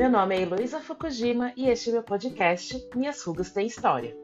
[0.00, 4.16] Meu nome é Heloísa Fukujima e este é meu podcast Minhas Rugas Têm História.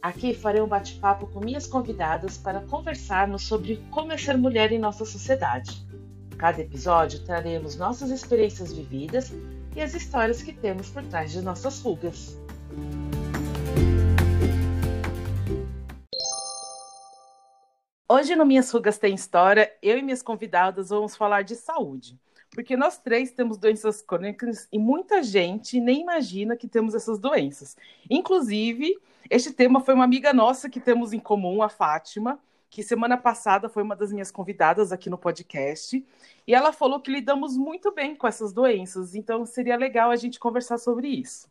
[0.00, 4.78] Aqui farei um bate-papo com minhas convidadas para conversarmos sobre como é ser mulher em
[4.78, 5.84] nossa sociedade.
[6.38, 9.32] Cada episódio traremos nossas experiências vividas
[9.74, 12.38] e as histórias que temos por trás de nossas rugas.
[18.08, 22.16] Hoje no Minhas Rugas Tem História, eu e minhas convidadas vamos falar de saúde.
[22.52, 27.76] Porque nós três temos doenças crônicas e muita gente nem imagina que temos essas doenças.
[28.08, 33.16] Inclusive, este tema foi uma amiga nossa que temos em comum, a Fátima, que semana
[33.16, 36.04] passada foi uma das minhas convidadas aqui no podcast.
[36.46, 40.38] E ela falou que lidamos muito bem com essas doenças, então seria legal a gente
[40.38, 41.49] conversar sobre isso.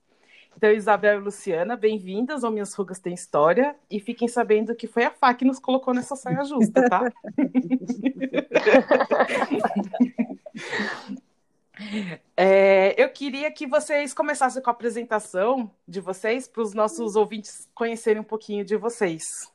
[0.60, 5.06] Então, Isabel e Luciana, bem-vindas ao Minhas Rugas Tem História e fiquem sabendo que foi
[5.06, 7.10] a Fá que nos colocou nessa saia justa, tá?
[12.36, 17.70] é, eu queria que vocês começassem com a apresentação de vocês para os nossos ouvintes
[17.74, 19.50] conhecerem um pouquinho de vocês.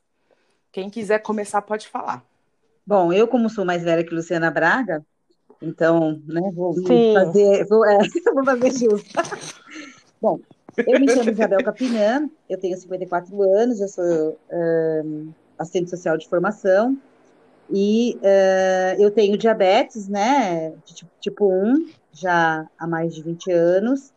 [0.73, 2.25] Quem quiser começar pode falar.
[2.87, 5.05] Bom, eu como sou mais velha que Luciana Braga,
[5.61, 7.13] então, né, vou Sim.
[7.13, 7.99] fazer, vou, é,
[8.33, 9.11] vou fazer justo.
[10.19, 10.41] Bom,
[10.77, 16.29] eu me chamo Isabel Capinã, eu tenho 54 anos, eu sou um, assistente social de
[16.29, 16.97] formação
[17.71, 23.53] e uh, eu tenho diabetes, né, de tipo, tipo 1, já há mais de 20
[23.53, 24.13] anos,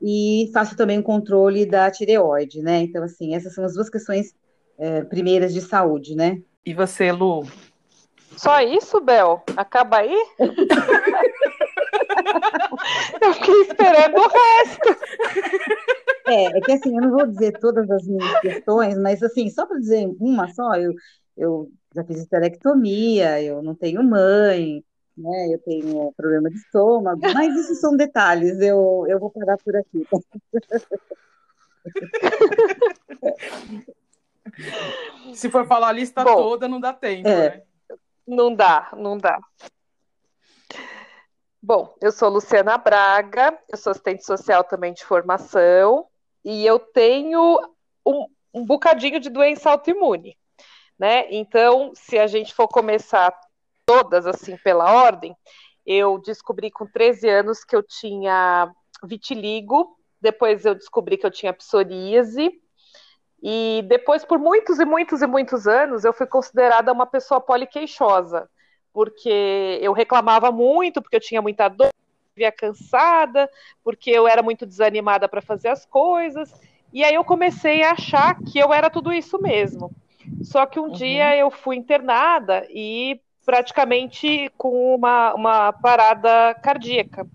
[0.00, 4.34] e faço também o controle da tireoide, né, então, assim, essas são as duas questões
[4.78, 6.40] uh, primeiras de saúde, né.
[6.64, 7.44] E você, Lu?
[8.36, 9.42] Só isso, Bel?
[9.56, 10.16] Acaba aí?
[13.20, 14.96] eu fiquei esperando o resto.
[16.26, 19.66] É, é que assim, eu não vou dizer todas as minhas questões, mas assim, só
[19.66, 20.94] para dizer uma só, eu,
[21.36, 24.84] eu já fiz esterectomia, eu não tenho mãe,
[25.16, 25.48] né?
[25.52, 30.06] Eu tenho problema de estômago, mas isso são detalhes, eu, eu vou parar por aqui.
[35.34, 37.56] Se for falar a lista Bom, toda, não dá tempo, é.
[37.56, 37.62] né?
[38.26, 39.40] Não dá, não dá.
[41.64, 46.08] Bom, eu sou Luciana Braga, eu sou assistente social também de formação,
[46.44, 47.56] e eu tenho
[48.04, 50.36] um, um bocadinho de doença autoimune,
[50.98, 51.32] né?
[51.32, 53.32] Então, se a gente for começar
[53.86, 55.36] todas assim pela ordem,
[55.86, 58.68] eu descobri com 13 anos que eu tinha
[59.04, 62.50] vitiligo, depois eu descobri que eu tinha psoríase,
[63.40, 68.50] e depois, por muitos e muitos e muitos anos, eu fui considerada uma pessoa poliqueixosa,
[68.92, 71.90] porque eu reclamava muito, porque eu tinha muita dor,
[72.36, 73.48] via cansada,
[73.84, 76.52] porque eu era muito desanimada para fazer as coisas.
[76.92, 79.90] E aí eu comecei a achar que eu era tudo isso mesmo.
[80.42, 80.92] Só que um uhum.
[80.92, 87.26] dia eu fui internada e praticamente com uma, uma parada cardíaca.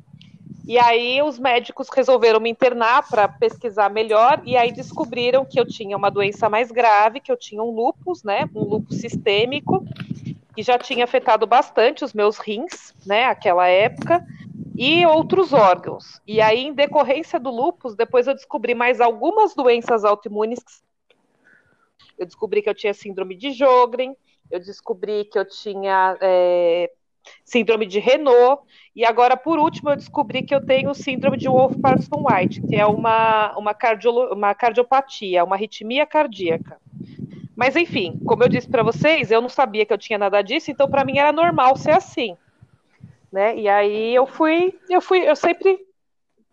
[0.66, 5.66] E aí os médicos resolveram me internar para pesquisar melhor e aí descobriram que eu
[5.66, 9.86] tinha uma doença mais grave, que eu tinha um lupus, né, um lupus sistêmico,
[10.58, 14.26] que já tinha afetado bastante os meus rins, né, aquela época,
[14.76, 16.20] e outros órgãos.
[16.26, 20.60] E aí em decorrência do lupus, depois eu descobri mais algumas doenças autoimunes.
[22.18, 24.16] Eu descobri que eu tinha síndrome de Jogren,
[24.50, 26.90] eu descobri que eu tinha é,
[27.46, 28.64] síndrome de Renault,
[28.96, 33.56] e agora, por último, eu descobri que eu tenho síndrome de Wolff-Parkinson-White, que é uma,
[33.56, 36.82] uma, cardiolo, uma cardiopatia, uma arritmia cardíaca.
[37.58, 40.70] Mas, enfim, como eu disse para vocês, eu não sabia que eu tinha nada disso,
[40.70, 42.38] então para mim era normal ser assim.
[43.32, 43.58] Né?
[43.58, 45.84] E aí eu fui, eu fui, eu sempre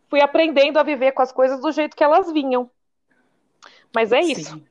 [0.09, 2.71] fui aprendendo a viver com as coisas do jeito que elas vinham.
[3.95, 4.55] Mas é isso.
[4.55, 4.67] Sim.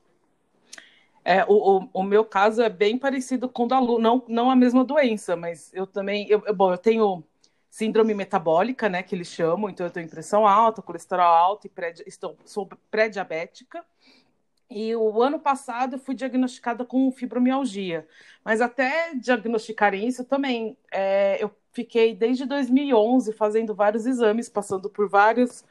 [1.24, 4.50] É, o, o, o, meu caso é bem parecido com o da Lu, não, não
[4.50, 7.24] a mesma doença, mas eu também, eu, eu, bom, eu tenho
[7.70, 11.94] síndrome metabólica, né, que eles chamam, então eu tenho pressão alta, colesterol alto e pré,
[12.08, 13.86] estou, sou pré-diabética.
[14.70, 18.08] E o ano passado eu fui diagnosticada com fibromialgia,
[18.44, 25.08] mas até diagnosticarem isso também, é, eu fiquei desde 2011 fazendo vários exames, passando por
[25.10, 25.64] vários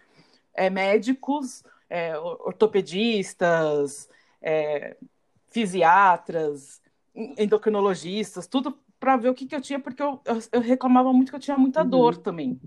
[0.55, 4.09] é, médicos, é, ortopedistas,
[4.41, 4.97] é,
[5.51, 6.81] fisiatras,
[7.15, 10.21] endocrinologistas, tudo para ver o que, que eu tinha, porque eu,
[10.53, 11.89] eu, reclamava muito que eu tinha muita uhum.
[11.89, 12.61] dor também.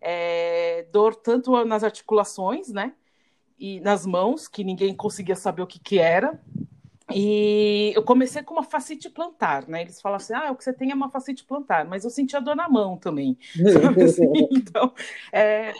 [0.00, 2.94] É, dor tanto nas articulações, né?
[3.62, 6.36] E nas mãos, que ninguém conseguia saber o que, que era.
[7.14, 9.82] E eu comecei com uma facite plantar, né?
[9.82, 12.40] Eles falam assim: ah, o que você tem é uma facite plantar, mas eu sentia
[12.40, 13.38] dor na mão também.
[14.04, 14.32] Assim?
[14.50, 14.92] Então,
[15.32, 15.72] é...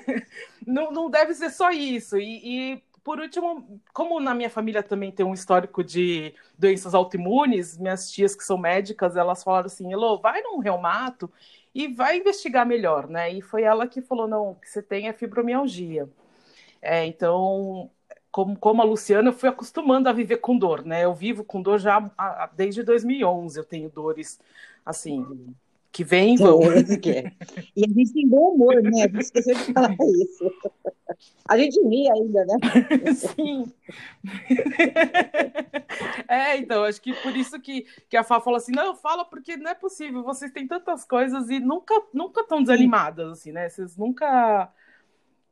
[0.66, 2.16] não, não deve ser só isso.
[2.16, 2.40] E,
[2.72, 8.10] e por último, como na minha família também tem um histórico de doenças autoimunes, minhas
[8.10, 11.30] tias que são médicas, elas falaram assim, Elô, vai num reumato
[11.74, 13.30] e vai investigar melhor, né?
[13.30, 16.08] E foi ela que falou, não, o que você tem é fibromialgia.
[16.80, 17.90] É, então,
[18.30, 21.04] como, como a Luciana, eu fui acostumando a viver com dor, né?
[21.04, 22.10] Eu vivo com dor já
[22.54, 24.38] desde 2011, eu tenho dores,
[24.84, 25.24] assim,
[25.90, 26.62] que vem e vão.
[26.62, 26.78] É,
[27.74, 29.04] e a gente tem bom humor, né?
[29.04, 30.52] A gente esqueceu de falar isso.
[31.48, 33.12] A gente ri ainda, né?
[33.14, 33.72] Sim.
[36.28, 39.56] É, então, acho que por isso que, que a Fá falou assim, não, fala porque
[39.56, 43.68] não é possível, vocês têm tantas coisas e nunca nunca estão desanimadas, assim, né?
[43.68, 44.70] Vocês nunca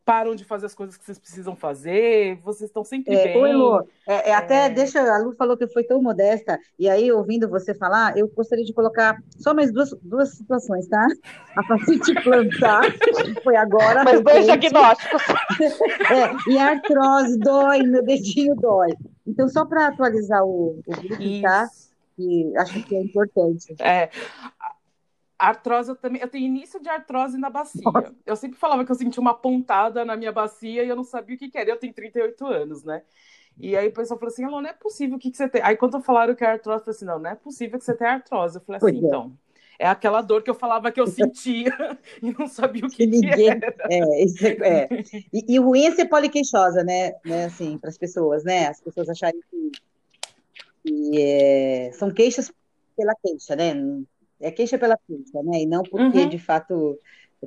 [0.06, 3.42] param de fazer as coisas que vocês precisam fazer, vocês estão sempre é, bem.
[3.42, 7.10] Oi, Lu, é, é, até deixa, a Lu falou que foi tão modesta, e aí,
[7.10, 11.04] ouvindo você falar, eu gostaria de colocar só mais duas, duas situações, tá?
[11.56, 12.84] A facite plantar,
[13.42, 14.04] foi agora.
[14.04, 15.22] Mas dois diagnósticos.
[16.08, 18.92] é, e a artrose dói, meu dedinho dói.
[19.26, 21.20] Então, só para atualizar o, o grupo, tá?
[21.20, 21.42] Isso.
[21.42, 21.68] tá?
[22.16, 23.74] Que acho que é importante.
[23.80, 24.08] É,
[25.38, 26.20] artrose eu também.
[26.20, 27.82] Eu tenho início de artrose na bacia.
[27.84, 28.14] Nossa.
[28.24, 31.36] Eu sempre falava que eu sentia uma pontada na minha bacia e eu não sabia
[31.36, 31.70] o que, que era.
[31.70, 33.02] Eu tenho 38 anos, né?
[33.58, 35.62] E aí o pessoal falou assim: não é possível, o que, que você tem?
[35.62, 37.94] Aí quando falaram que é artrose, eu falei assim: não, não é possível que você
[37.94, 38.56] tenha artrose.
[38.56, 39.06] Eu falei assim: é.
[39.06, 39.36] então.
[39.78, 41.70] É aquela dor que eu falava que eu sentia
[42.22, 43.74] e não sabia o que, Ninguém, que era.
[43.90, 45.02] É, é, é.
[45.32, 47.12] E, e, o ruim é ser poliqueixosa, né?
[47.24, 48.68] né assim, para as pessoas, né?
[48.68, 49.70] As pessoas acharem que,
[50.82, 52.50] que é, são queixas
[52.96, 53.74] pela queixa, né?
[54.40, 55.62] É queixa pela queixa, né?
[55.62, 56.28] E não porque, uhum.
[56.28, 56.98] de fato,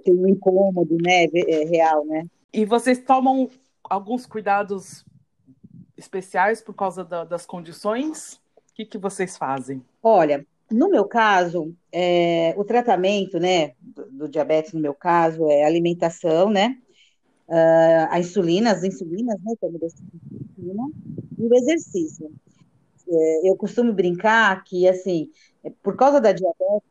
[0.04, 2.26] tem um incômodo, né, é, real, né?
[2.54, 3.50] E vocês tomam
[3.84, 5.06] alguns cuidados
[5.98, 8.34] especiais por causa da, das condições?
[8.58, 9.84] O que, que vocês fazem?
[10.02, 15.66] Olha, no meu caso, é, o tratamento, né, do, do, diabetes, no meu caso, é
[15.66, 16.78] alimentação, né?
[17.48, 20.88] Uh, a insulina, as insulinas, né, insulina,
[21.38, 22.32] e o exercício.
[23.12, 25.32] É, eu costumo brincar que, assim,
[25.84, 26.84] por causa da diabetes,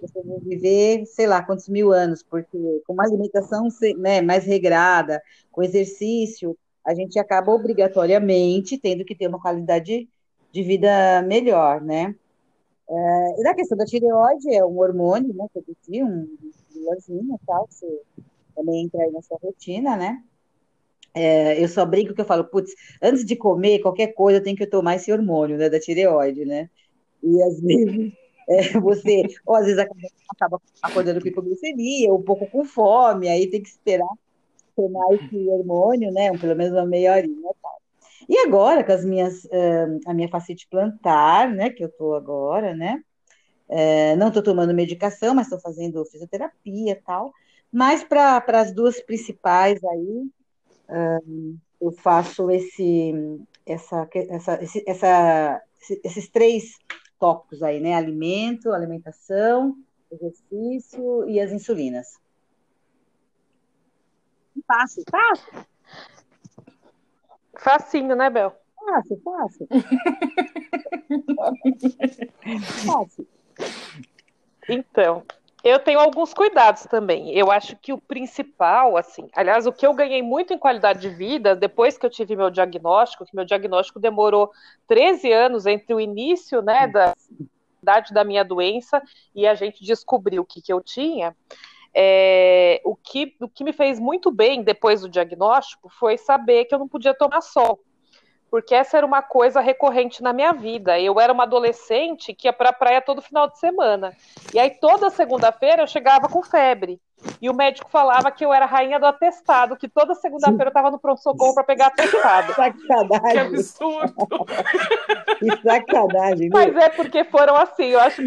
[0.00, 3.68] você vai viver, sei lá, quantos mil anos, porque com uma alimentação
[3.98, 10.08] né, mais regrada, com exercício, a gente acaba obrigatoriamente tendo que ter uma qualidade
[10.52, 12.14] de vida melhor, né?
[12.88, 16.26] É, e na questão da tireoide, é um hormônio, né, que eu disse, um
[16.72, 18.02] vilãozinho tal, que
[18.56, 20.22] também entra aí na sua rotina, né?
[21.14, 22.72] É, eu só brinco que eu falo, putz,
[23.02, 26.70] antes de comer qualquer coisa, eu tenho que tomar esse hormônio, né, da tireoide, né?
[27.22, 28.12] E às vezes
[28.48, 30.00] é, você, ou às vezes acaba,
[30.30, 34.08] acaba acordando com hipoglicemia, ou um pouco com fome, aí tem que esperar
[34.74, 36.30] tomar esse hormônio, né?
[36.38, 37.82] Pelo menos uma meia horinha tal.
[38.28, 41.70] E agora, com as minhas, uh, a minha facite plantar, né?
[41.70, 43.02] Que eu tô agora, né?
[43.68, 47.32] Uh, não estou tomando medicação, mas estou fazendo fisioterapia e tal.
[47.72, 50.30] Mas para as duas principais aí,
[50.88, 53.12] uh, eu faço esse,
[53.64, 55.62] essa, essa, esse, essa,
[56.04, 56.76] esses três
[57.18, 57.94] tópicos aí, né?
[57.94, 59.76] Alimento, alimentação,
[60.10, 62.18] exercício e as insulinas.
[64.66, 65.66] Fácil, fácil.
[67.58, 68.54] Facinho, né, Bel?
[68.76, 69.68] Fácil, fácil.
[72.86, 73.26] fácil.
[74.68, 75.24] Então,
[75.64, 77.30] eu tenho alguns cuidados também.
[77.32, 81.08] Eu acho que o principal, assim, aliás, o que eu ganhei muito em qualidade de
[81.08, 84.50] vida depois que eu tive meu diagnóstico, que meu diagnóstico demorou
[84.86, 87.14] 13 anos entre o início, né, da
[87.82, 89.02] idade da minha doença
[89.34, 91.36] e a gente descobriu o que, que eu tinha.
[91.94, 96.74] É, o, que, o que me fez muito bem depois do diagnóstico foi saber que
[96.74, 97.80] eu não podia tomar sol
[98.50, 100.98] porque essa era uma coisa recorrente na minha vida.
[100.98, 104.12] Eu era uma adolescente que ia para a praia todo final de semana.
[104.52, 107.00] E aí toda segunda-feira eu chegava com febre.
[107.42, 110.90] E o médico falava que eu era rainha do atestado, que toda segunda-feira eu estava
[110.90, 112.54] no pronto-socorro para pegar atestado.
[112.54, 113.32] Sacanagem.
[113.32, 114.14] Que absurdo.
[115.38, 116.48] que sacanagem.
[116.50, 118.22] Mas é porque foram assim, eu acho.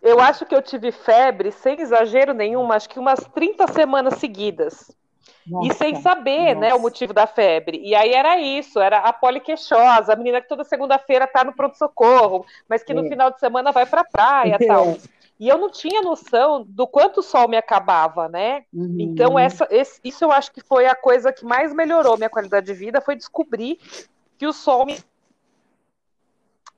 [0.00, 4.90] Eu acho que eu tive febre, sem exagero nenhum, acho que umas 30 semanas seguidas.
[5.46, 7.80] Nossa, e sem saber, né, o motivo da febre.
[7.82, 12.46] E aí era isso, era a poliqueixosa, a menina que toda segunda-feira tá no pronto-socorro,
[12.68, 13.08] mas que no é.
[13.08, 14.66] final de semana vai pra praia e é.
[14.66, 14.96] tal.
[15.38, 18.64] E eu não tinha noção do quanto o sol me acabava, né?
[18.72, 18.96] Uhum.
[18.98, 22.66] Então, essa, esse, isso eu acho que foi a coisa que mais melhorou minha qualidade
[22.66, 23.78] de vida, foi descobrir
[24.38, 24.96] que o sol me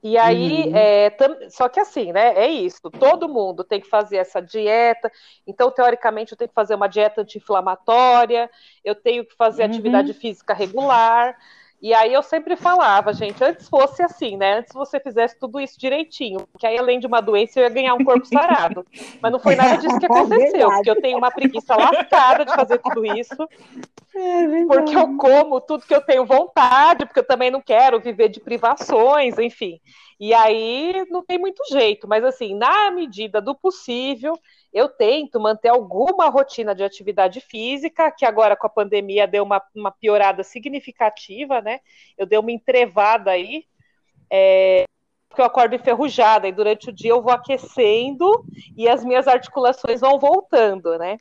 [0.03, 0.77] e aí, uhum.
[0.77, 2.35] é, tam, só que assim, né?
[2.37, 2.91] É isso.
[2.91, 5.11] Todo mundo tem que fazer essa dieta.
[5.47, 8.51] Então, teoricamente, eu tenho que fazer uma dieta anti-inflamatória,
[8.85, 9.71] eu tenho que fazer uhum.
[9.71, 11.37] atividade física regular.
[11.81, 14.59] E aí eu sempre falava, gente, antes fosse assim, né?
[14.59, 17.95] Antes você fizesse tudo isso direitinho, porque aí além de uma doença eu ia ganhar
[17.95, 18.85] um corpo sarado.
[19.21, 22.79] Mas não foi nada disso que aconteceu, porque eu tenho uma preguiça lascada de fazer
[22.79, 23.49] tudo isso.
[24.15, 28.31] É porque eu como tudo que eu tenho vontade, porque eu também não quero viver
[28.31, 29.79] de privações, enfim.
[30.19, 34.33] E aí não tem muito jeito, mas assim, na medida do possível,
[34.77, 39.63] eu tento manter alguma rotina de atividade física, que agora com a pandemia deu uma,
[39.75, 41.81] uma piorada significativa, né?
[42.19, 43.65] Eu dei uma entrevada aí,
[44.31, 44.85] é,
[45.31, 48.45] porque eu acordo enferrujada, e durante o dia eu vou aquecendo
[48.77, 51.17] e as minhas articulações vão voltando, né?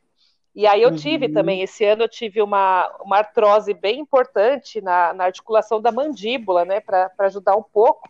[0.56, 0.96] E aí eu uhum.
[0.96, 5.92] tive também, esse ano eu tive uma, uma artrose bem importante na, na articulação da
[5.92, 8.10] mandíbula, né, para ajudar um pouco.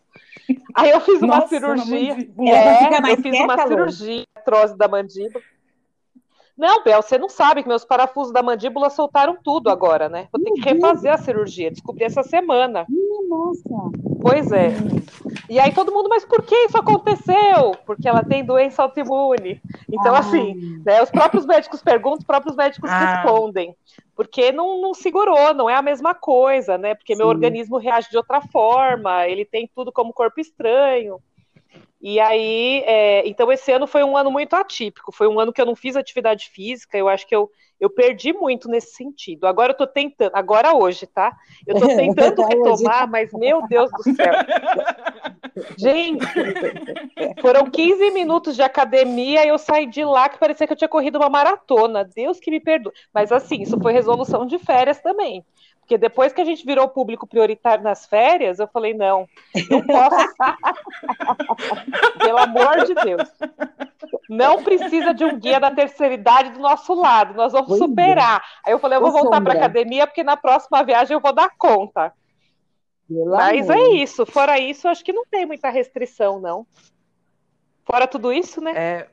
[0.76, 2.14] Aí eu fiz uma Nossa, cirurgia.
[2.14, 5.44] É, eu fiz uma cirurgia, artrose da mandíbula.
[6.56, 10.30] Não, Bel, você não sabe que meus parafusos da mandíbula soltaram tudo agora, né?
[10.32, 12.86] Vou ter que refazer a cirurgia, descobri essa semana.
[13.28, 13.70] Nossa.
[14.28, 14.70] Pois é.
[15.48, 17.76] E aí todo mundo, mas por que isso aconteceu?
[17.86, 19.62] Porque ela tem doença autoimune.
[19.88, 20.18] Então, ah.
[20.18, 23.22] assim, né, os próprios médicos perguntam, os próprios médicos ah.
[23.22, 23.76] respondem.
[24.16, 26.96] Porque não, não segurou, não é a mesma coisa, né?
[26.96, 27.20] Porque Sim.
[27.20, 31.20] meu organismo reage de outra forma, ele tem tudo como corpo estranho.
[32.02, 35.60] E aí, é, então esse ano foi um ano muito atípico, foi um ano que
[35.60, 39.48] eu não fiz atividade física, eu acho que eu, eu perdi muito nesse sentido.
[39.48, 41.36] Agora eu tô tentando, agora hoje, tá?
[41.66, 44.34] Eu tô tentando retomar, mas meu Deus do céu.
[45.78, 46.26] Gente,
[47.42, 50.88] foram 15 minutos de academia e eu saí de lá que parecia que eu tinha
[50.88, 52.04] corrido uma maratona.
[52.04, 52.94] Deus que me perdoe.
[53.14, 55.46] Mas assim, isso foi resolução de férias também.
[55.86, 59.28] Porque depois que a gente virou público prioritário nas férias, eu falei, não,
[59.70, 60.34] não posso.
[62.18, 63.30] Pelo amor de Deus.
[64.28, 68.44] Não precisa de um guia da terceira idade do nosso lado, nós vamos superar.
[68.66, 71.52] Aí eu falei, eu vou voltar para academia, porque na próxima viagem eu vou dar
[71.56, 72.12] conta.
[73.08, 73.82] Pelo Mas amor.
[73.82, 74.26] é isso.
[74.26, 76.66] Fora isso, acho que não tem muita restrição, não.
[77.86, 78.74] Fora tudo isso, né?
[78.76, 79.10] É,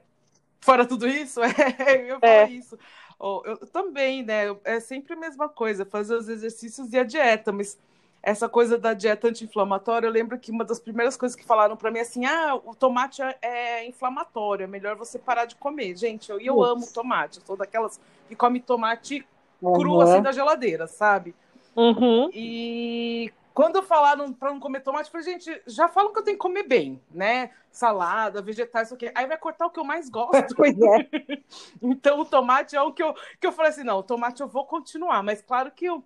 [0.61, 2.51] fora tudo isso, é, eu falo é.
[2.51, 2.79] isso.
[3.19, 4.57] Oh, eu também, né?
[4.65, 7.79] É sempre a mesma coisa, fazer os exercícios e a dieta, mas
[8.23, 11.91] essa coisa da dieta anti-inflamatória, eu lembro que uma das primeiras coisas que falaram para
[11.91, 15.97] mim é assim: ah, o tomate é, é inflamatório, é melhor você parar de comer.
[15.97, 19.27] Gente, eu, eu amo tomate, eu sou daquelas que come tomate
[19.61, 19.73] uhum.
[19.73, 21.35] cru assim da geladeira, sabe?
[21.77, 22.31] Uhum.
[22.33, 26.37] E quando falaram para não comer tomate, eu falei, gente, já falam que eu tenho
[26.37, 27.51] que comer bem, né?
[27.71, 29.11] Salada, vegetais, isso aqui.
[29.15, 30.55] Aí vai cortar o que eu mais gosto.
[30.57, 31.43] pois é.
[31.81, 34.49] então o tomate é o que eu, que eu falei assim, não, o tomate eu
[34.49, 36.03] vou continuar, mas claro que eu,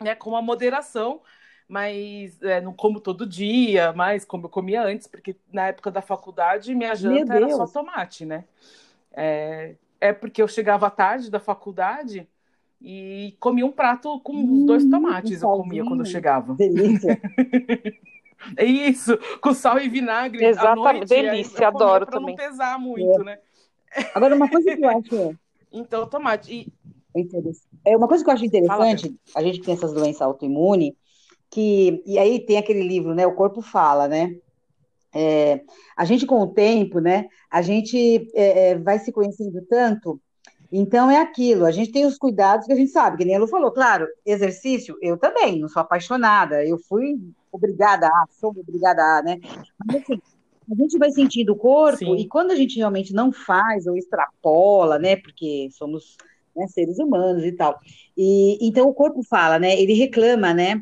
[0.00, 1.22] né, com uma moderação,
[1.66, 6.02] mas é, não como todo dia, mas como eu comia antes, porque na época da
[6.02, 8.44] faculdade minha janta era só tomate, né?
[9.12, 12.28] É, é porque eu chegava tarde da faculdade
[12.80, 16.54] e comia um prato com hum, dois tomates, eu comia quando eu chegava.
[16.54, 17.20] Delícia.
[18.56, 20.42] é isso, com sal e vinagre.
[20.44, 22.34] Exatamente, delícia, adoro pra também.
[22.34, 23.24] não pesar muito, é.
[23.24, 23.38] né?
[24.14, 25.38] Agora, uma coisa que eu acho.
[25.72, 26.52] Então, tomate.
[27.14, 27.28] E...
[27.84, 30.94] É uma coisa que eu acho interessante, a gente tem essas doenças autoimunes,
[31.48, 32.02] que.
[32.04, 33.24] E aí tem aquele livro, né?
[33.24, 34.34] O corpo fala, né?
[35.14, 35.60] É,
[35.96, 37.28] a gente, com o tempo, né?
[37.48, 40.20] A gente é, é vai se conhecendo tanto
[40.72, 43.38] então é aquilo, a gente tem os cuidados que a gente sabe, que nem a
[43.38, 47.18] Lu falou, claro, exercício, eu também, não sou apaixonada, eu fui
[47.52, 49.40] obrigada a, sou obrigada a, né?
[49.84, 50.20] Mas assim,
[50.70, 52.16] a gente vai sentindo o corpo, Sim.
[52.16, 55.16] e quando a gente realmente não faz ou extrapola, né?
[55.16, 56.16] Porque somos
[56.54, 57.80] né, seres humanos e tal.
[58.16, 59.80] E então o corpo fala, né?
[59.80, 60.80] Ele reclama, né?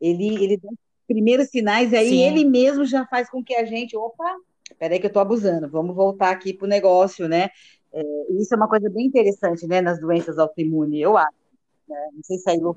[0.00, 2.22] Ele, ele dá os primeiros sinais, e aí Sim.
[2.22, 4.36] ele mesmo já faz com que a gente, opa,
[4.78, 7.48] peraí que eu tô abusando, vamos voltar aqui pro negócio, né?
[7.92, 11.34] É, isso é uma coisa bem interessante, né, nas doenças autoimunes, eu acho.
[11.88, 12.08] Né?
[12.14, 12.74] Não sei se a Ilu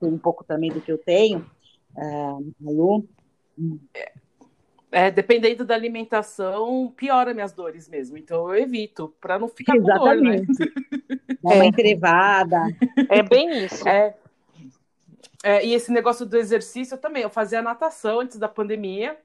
[0.00, 1.44] tem um pouco também do que eu tenho,
[1.96, 3.08] uh, Lu.
[3.94, 4.12] É,
[4.92, 8.16] é, dependendo da alimentação, piora minhas dores mesmo.
[8.16, 10.46] Então eu evito, para não ficar Exatamente.
[10.46, 11.36] com dor, né?
[11.42, 11.66] Dá uma é.
[11.66, 12.56] entrevada.
[13.10, 13.86] É bem isso.
[13.86, 14.14] É.
[15.44, 17.22] É, e esse negócio do exercício também.
[17.22, 19.16] Eu fazia natação antes da pandemia.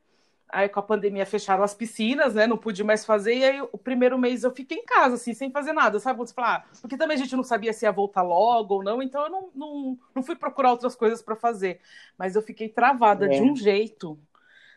[0.52, 2.46] Aí com a pandemia fecharam as piscinas, né?
[2.46, 3.36] Não pude mais fazer.
[3.36, 6.00] E aí o primeiro mês eu fiquei em casa, assim, sem fazer nada.
[6.00, 6.58] Sabe você fala?
[6.58, 9.30] Ah, porque também a gente não sabia se ia voltar logo ou não, então eu
[9.30, 11.80] não, não, não fui procurar outras coisas para fazer.
[12.18, 13.30] Mas eu fiquei travada é.
[13.30, 14.20] de um jeito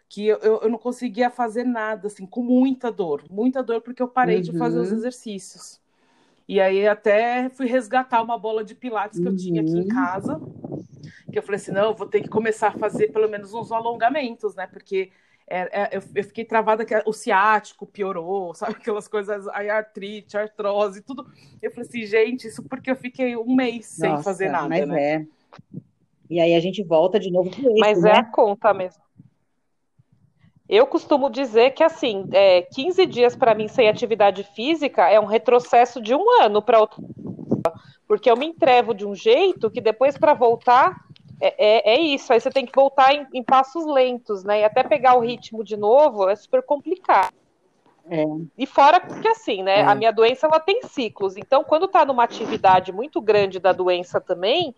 [0.08, 3.24] que eu, eu, eu, não conseguia fazer nada, assim, com muita dor.
[3.28, 4.42] Muita dor, porque eu parei uhum.
[4.42, 4.98] de fazer os uhum.
[4.98, 5.80] exercícios.
[6.46, 9.88] E aí até fui resgatar uma bola de pilates que eu tinha aqui em uhum.
[9.88, 10.40] casa.
[11.32, 13.72] Que eu falei assim, não, eu vou ter que começar a fazer pelo menos uns
[13.72, 14.66] alongamentos, né?
[14.66, 15.10] Porque
[15.46, 18.76] é, é, eu, eu, fiquei travada que o ciático piorou, sabe?
[18.80, 21.26] Aquelas coisas, aí artrite, artrose, tudo.
[21.60, 24.88] Eu falei assim, gente, isso porque eu fiquei um mês sem Nossa, fazer nada, mas
[24.88, 25.14] né?
[25.14, 25.26] É.
[26.30, 28.10] E aí a gente volta de novo pro Mas né?
[28.10, 29.02] é a conta mesmo.
[30.66, 35.26] Eu costumo dizer que, assim, é, 15 dias para mim sem atividade física é um
[35.26, 37.04] retrocesso de um ano para outro.
[38.08, 41.04] Porque eu me entrevo de um jeito que depois para voltar
[41.40, 42.32] é, é, é, isso.
[42.32, 44.60] Aí você tem que voltar em, em, passos lentos, né?
[44.60, 47.32] E até pegar o ritmo de novo é super complicado.
[48.10, 48.22] É.
[48.58, 49.80] E fora que assim, né?
[49.80, 49.82] É.
[49.82, 51.36] A minha doença ela tem ciclos.
[51.36, 54.74] Então, quando tá numa atividade muito grande da doença também,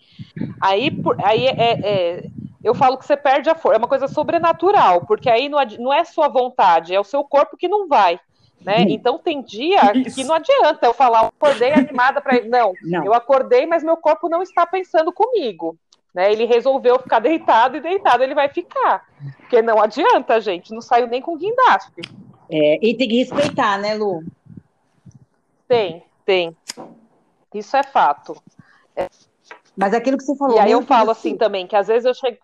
[0.61, 0.91] aí,
[1.25, 2.31] aí é, é
[2.67, 3.77] eu falo que você perde a força.
[3.77, 7.57] É uma coisa sobrenatural, porque aí não, não é sua vontade, é o seu corpo
[7.57, 8.19] que não vai.
[8.61, 8.87] Né?
[8.89, 10.17] Então tem dia Isso.
[10.17, 13.97] que não adianta eu falar, eu acordei animada para não, não, eu acordei, mas meu
[13.97, 15.79] corpo não está pensando comigo.
[16.17, 16.33] Né?
[16.33, 19.07] Ele resolveu ficar deitado e deitado ele vai ficar.
[19.37, 22.01] Porque não adianta, gente, não saiu nem com guindaste.
[22.51, 24.25] É, e tem que respeitar, né, Lu?
[25.69, 26.57] Tem, tem.
[27.53, 28.35] Isso é fato.
[28.97, 29.09] É.
[29.77, 30.57] Mas aquilo que você falou.
[30.57, 32.39] E aí eu falo assim também, que às vezes eu chego.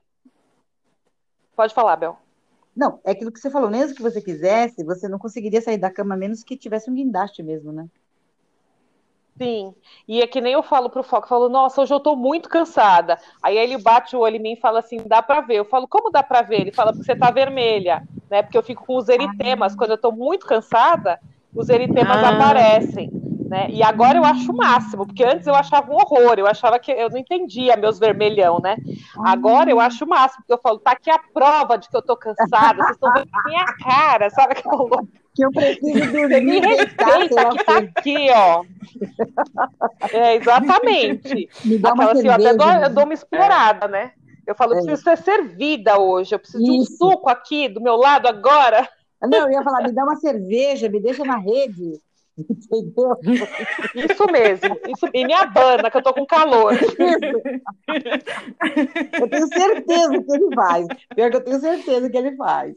[1.56, 2.18] Pode falar, Bel.
[2.76, 5.90] Não, é aquilo que você falou, mesmo que você quisesse, você não conseguiria sair da
[5.90, 7.86] cama menos que tivesse um guindaste mesmo, né?
[9.40, 9.74] Sim,
[10.06, 12.48] e é que nem eu falo pro Foco, eu falo, nossa, hoje eu tô muito
[12.48, 13.18] cansada.
[13.42, 15.56] Aí ele bate o olho em mim e fala assim, dá pra ver.
[15.56, 16.60] Eu falo, como dá pra ver?
[16.60, 18.42] Ele fala, porque você tá vermelha, né?
[18.42, 19.74] Porque eu fico com os eritemas.
[19.74, 21.18] Quando eu tô muito cansada,
[21.54, 22.28] os eritemas ah.
[22.28, 23.10] aparecem.
[23.52, 23.68] Né?
[23.68, 26.90] E agora eu acho o máximo, porque antes eu achava um horror, eu achava que
[26.90, 28.78] eu não entendia meus vermelhão, né?
[29.26, 32.00] Agora eu acho o máximo, porque eu falo, tá aqui a prova de que eu
[32.00, 34.88] tô cansada, vocês estão vendo minha cara, sabe que eu
[35.34, 36.40] que eu preciso dormir.
[36.40, 38.64] Me respeita que tá aqui, ó.
[40.10, 41.50] É, exatamente.
[41.62, 43.88] Me dá uma assim, cerveja, eu, dou, eu dou uma explorada, é.
[43.88, 44.12] né?
[44.46, 44.80] Eu falo, eu é.
[44.80, 46.72] preciso ser servida hoje, eu preciso Isso.
[46.72, 48.88] de um suco aqui do meu lado agora.
[49.20, 52.00] Não, eu ia falar, me dá uma cerveja, me deixa na rede.
[52.38, 53.16] Entendeu?
[53.94, 54.78] Isso mesmo.
[54.88, 56.72] Isso, e me abana, que eu tô com calor.
[59.20, 60.86] Eu tenho certeza que ele faz.
[61.14, 62.74] Pior que eu tenho certeza que ele faz.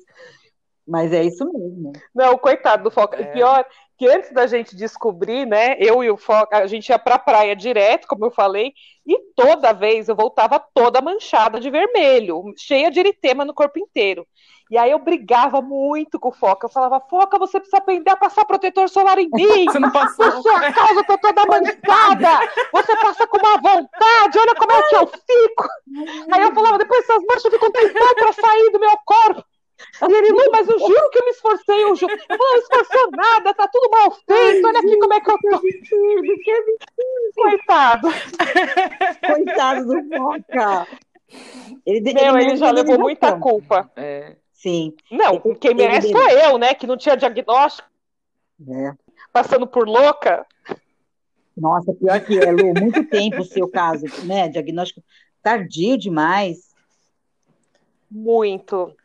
[0.87, 1.93] Mas é isso mesmo.
[2.13, 3.19] Não, coitado do Foca.
[3.19, 3.31] É.
[3.31, 3.65] Pior
[3.97, 5.75] que antes da gente descobrir, né?
[5.79, 8.73] Eu e o Foca, a gente ia pra praia direto, como eu falei,
[9.05, 14.27] e toda vez eu voltava toda manchada de vermelho, cheia de eritema no corpo inteiro.
[14.69, 16.65] E aí eu brigava muito com o Foca.
[16.65, 19.65] Eu falava, Foca, você precisa aprender a passar protetor solar em mim.
[19.65, 20.31] Você não passou.
[20.31, 22.49] Por sua causa, eu tô toda manchada.
[22.73, 25.67] Você passa com uma vontade, olha como é que eu fico.
[26.31, 29.45] Aí eu falava, depois essas manchas ficam tentando pra sair do meu corpo.
[30.01, 32.13] E ele, Lu, mas eu juro que eu me esforcei, eu juro.
[32.13, 35.61] Eu não esforçou nada, tá tudo mal feito, olha aqui como é que eu tô.
[37.35, 38.07] Coitado.
[39.25, 40.87] Coitado do Foca.
[41.85, 43.91] Ele, Meu, ele, ele já levou muita culpa.
[43.95, 44.35] É.
[44.53, 44.93] Sim.
[45.11, 46.73] Não, quem merece sou eu, né?
[46.73, 47.87] Que não tinha diagnóstico.
[48.67, 48.93] É.
[49.31, 50.45] Passando por louca.
[51.55, 54.49] Nossa, pior que é, Lu, muito tempo o seu caso, né?
[54.49, 55.03] Diagnóstico
[55.41, 56.73] tardio demais.
[58.09, 58.95] Muito.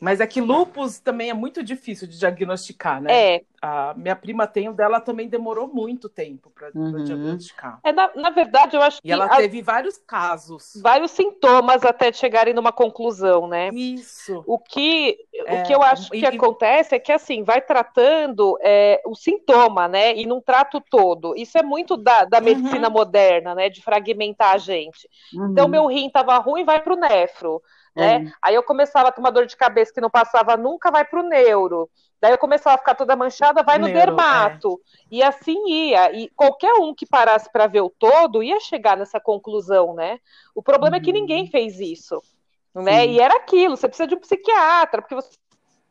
[0.00, 3.34] Mas é que lupus também é muito difícil de diagnosticar, né?
[3.34, 3.42] É.
[3.62, 7.02] A minha prima tem o dela também demorou muito tempo para uhum.
[7.02, 7.80] diagnosticar.
[7.82, 9.08] É, na, na, verdade, eu acho e que.
[9.08, 9.36] E ela a...
[9.36, 10.78] teve vários casos.
[10.82, 13.70] Vários sintomas até chegarem numa conclusão, né?
[13.72, 14.44] Isso.
[14.46, 18.58] O que, é, o que eu acho e, que acontece é que, assim, vai tratando
[18.62, 20.14] é, o sintoma, né?
[20.14, 21.34] E não trata o todo.
[21.34, 22.44] Isso é muito da, da uhum.
[22.44, 22.94] medicina uhum.
[22.94, 23.70] moderna, né?
[23.70, 25.08] De fragmentar a gente.
[25.34, 25.50] Uhum.
[25.50, 27.62] Então, meu rim estava ruim, vai para o nefro
[27.96, 28.26] né?
[28.26, 28.32] É.
[28.42, 31.18] Aí eu começava a ter uma dor de cabeça que não passava nunca, vai para
[31.18, 31.88] o neuro.
[32.20, 34.80] Daí eu começava a ficar toda manchada, vai no, neuro, dermato.
[34.84, 35.06] É.
[35.10, 36.12] E assim ia.
[36.12, 40.18] E qualquer um que parasse para ver o todo ia chegar nessa conclusão, né?
[40.54, 41.02] O problema uhum.
[41.02, 41.50] é que ninguém uhum.
[41.50, 42.22] fez isso.
[42.74, 43.06] Né?
[43.06, 45.30] E era aquilo, você precisa de um psiquiatra, porque você.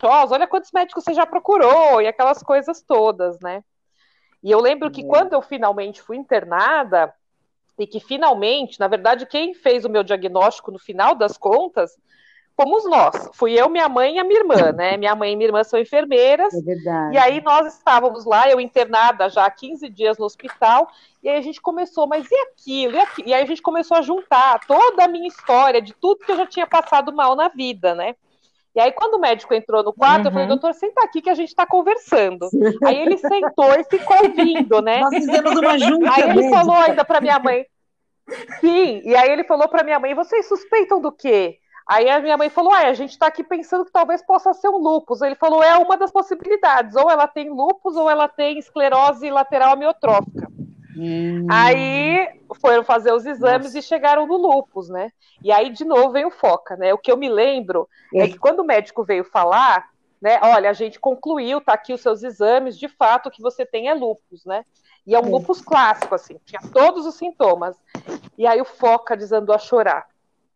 [0.04, 3.63] Olha quantos médicos você já procurou, e aquelas coisas todas, né?
[4.44, 5.08] E eu lembro que é.
[5.08, 7.12] quando eu finalmente fui internada,
[7.77, 11.97] e que finalmente, na verdade, quem fez o meu diagnóstico no final das contas
[12.55, 13.29] fomos nós.
[13.33, 14.95] Fui eu, minha mãe e a minha irmã, né?
[14.97, 16.53] Minha mãe e minha irmã são enfermeiras.
[16.53, 17.15] É verdade.
[17.15, 20.89] E aí nós estávamos lá, eu internada já há 15 dias no hospital,
[21.21, 22.95] e aí a gente começou, mas e aquilo?
[22.95, 23.27] E, aquilo?
[23.27, 26.38] e aí a gente começou a juntar toda a minha história, de tudo que eu
[26.38, 28.15] já tinha passado mal na vida, né?
[28.75, 30.27] E aí, quando o médico entrou no quarto, uhum.
[30.27, 30.49] eu falei, uhum.
[30.49, 32.49] doutor, senta aqui que a gente está conversando.
[32.83, 34.99] Aí ele sentou e ficou ouvindo, né?
[34.99, 36.11] Nós fizemos uma junta.
[36.13, 37.65] Aí ele falou ainda para minha mãe.
[38.59, 41.57] Sim, e aí ele falou para minha mãe: vocês suspeitam do quê?
[41.88, 44.67] Aí a minha mãe falou: ah, a gente está aqui pensando que talvez possa ser
[44.67, 45.21] um lupus.
[45.21, 46.95] Ele falou: é uma das possibilidades.
[46.95, 50.55] Ou ela tem lupus ou ela tem esclerose lateral amiotrófica.
[50.97, 51.45] Hum.
[51.49, 52.29] Aí
[52.62, 53.79] foram fazer os exames Nossa.
[53.79, 55.12] e chegaram no lupus, né?
[55.43, 56.93] E aí de novo veio foca, né?
[56.93, 59.89] O que eu me lembro é, é que quando o médico veio falar,
[60.21, 60.39] né?
[60.41, 63.89] Olha, a gente concluiu, tá aqui os seus exames, de fato o que você tem
[63.89, 64.63] é lupus, né?
[65.05, 67.77] E é um lupus clássico, assim, tinha todos os sintomas.
[68.38, 70.08] E aí o Foca desandou a chorar.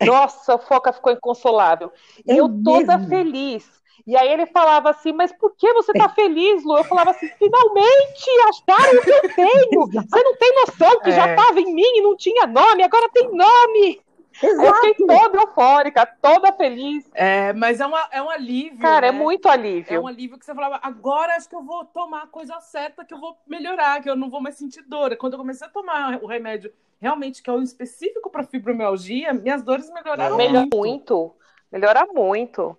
[0.04, 1.92] Nossa, o Foca ficou inconsolável.
[2.26, 3.10] E é eu toda mesmo?
[3.10, 3.79] feliz.
[4.06, 6.78] E aí ele falava assim, mas por que você tá feliz, Lu?
[6.78, 9.88] Eu falava assim, finalmente acharam o que eu tenho!
[10.10, 11.14] Você não tem noção que é.
[11.14, 14.02] já estava em mim e não tinha nome, agora tem nome!
[14.42, 14.68] Exato.
[14.68, 17.10] Eu fiquei toda eufórica, toda feliz.
[17.14, 18.80] É, mas é, uma, é um alívio.
[18.80, 19.18] Cara, é né?
[19.18, 19.94] é muito alívio.
[19.94, 23.04] É um alívio que você falava, agora acho que eu vou tomar a coisa certa,
[23.04, 25.16] que eu vou melhorar, que eu não vou mais sentir dor.
[25.18, 29.62] Quando eu comecei a tomar o remédio realmente, que é o específico para fibromialgia, minhas
[29.62, 30.78] dores melhoraram Melhora muito.
[30.78, 31.36] muito.
[31.72, 32.78] Melhora muito.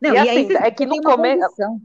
[0.00, 1.80] Não, e, e assim, é que no começo.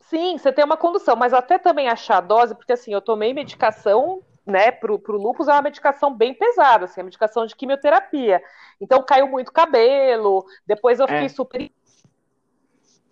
[0.00, 3.32] Sim, você tem uma condução, mas até também achar a dose, porque assim, eu tomei
[3.32, 8.42] medicação né, pro, pro lupus é uma medicação bem pesada, assim, é medicação de quimioterapia.
[8.80, 11.28] Então caiu muito cabelo, depois eu fiquei é.
[11.28, 11.70] super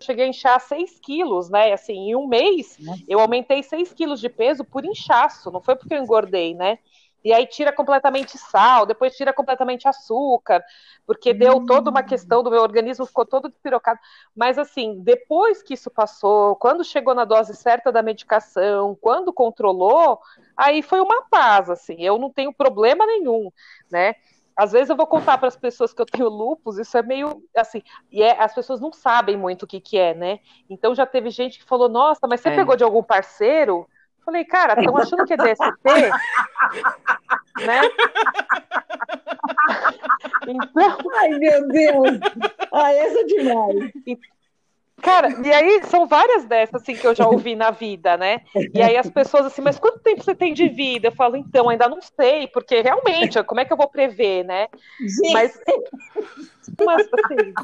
[0.03, 1.73] cheguei a inchar 6 quilos, né?
[1.73, 5.95] Assim, em um mês eu aumentei 6 quilos de peso por inchaço, não foi porque
[5.95, 6.79] eu engordei, né?
[7.23, 10.65] E aí tira completamente sal, depois tira completamente açúcar,
[11.07, 11.67] porque deu hum.
[11.67, 13.99] toda uma questão do meu organismo, ficou todo despirocado.
[14.35, 20.19] Mas assim, depois que isso passou, quando chegou na dose certa da medicação, quando controlou,
[20.57, 23.51] aí foi uma paz, assim, eu não tenho problema nenhum,
[23.91, 24.15] né?
[24.57, 27.43] Às vezes eu vou contar para as pessoas que eu tenho lupus, isso é meio
[27.57, 30.41] assim, e é, as pessoas não sabem muito o que, que é, né?
[30.69, 32.57] Então já teve gente que falou: Nossa, mas você é.
[32.57, 33.89] pegou de algum parceiro?
[34.25, 35.85] Falei, cara, estão achando que é DST?
[37.67, 37.81] né?
[40.47, 40.97] Então...
[41.15, 42.19] Ai, meu Deus!
[42.73, 43.93] Ai, essa é demais.
[45.01, 48.43] Cara, e aí são várias dessas assim que eu já ouvi na vida, né?
[48.75, 51.09] E aí as pessoas assim, mas quanto tempo você tem de vida?
[51.09, 54.69] Eu falo, então, ainda não sei, porque realmente, como é que eu vou prever, né?
[55.01, 55.33] Gente.
[55.33, 55.59] Mas,
[56.85, 57.55] mas assim,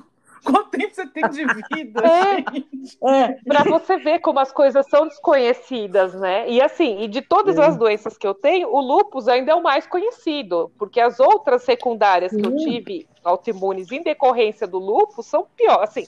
[0.45, 2.03] Quanto tempo você tem de vida?
[2.05, 6.49] É, é para você ver como as coisas são desconhecidas, né?
[6.49, 7.65] E assim, e de todas é.
[7.65, 11.63] as doenças que eu tenho, o lupus ainda é o mais conhecido, porque as outras
[11.63, 16.07] secundárias que eu tive autoimunes em decorrência do lupus são piores, assim.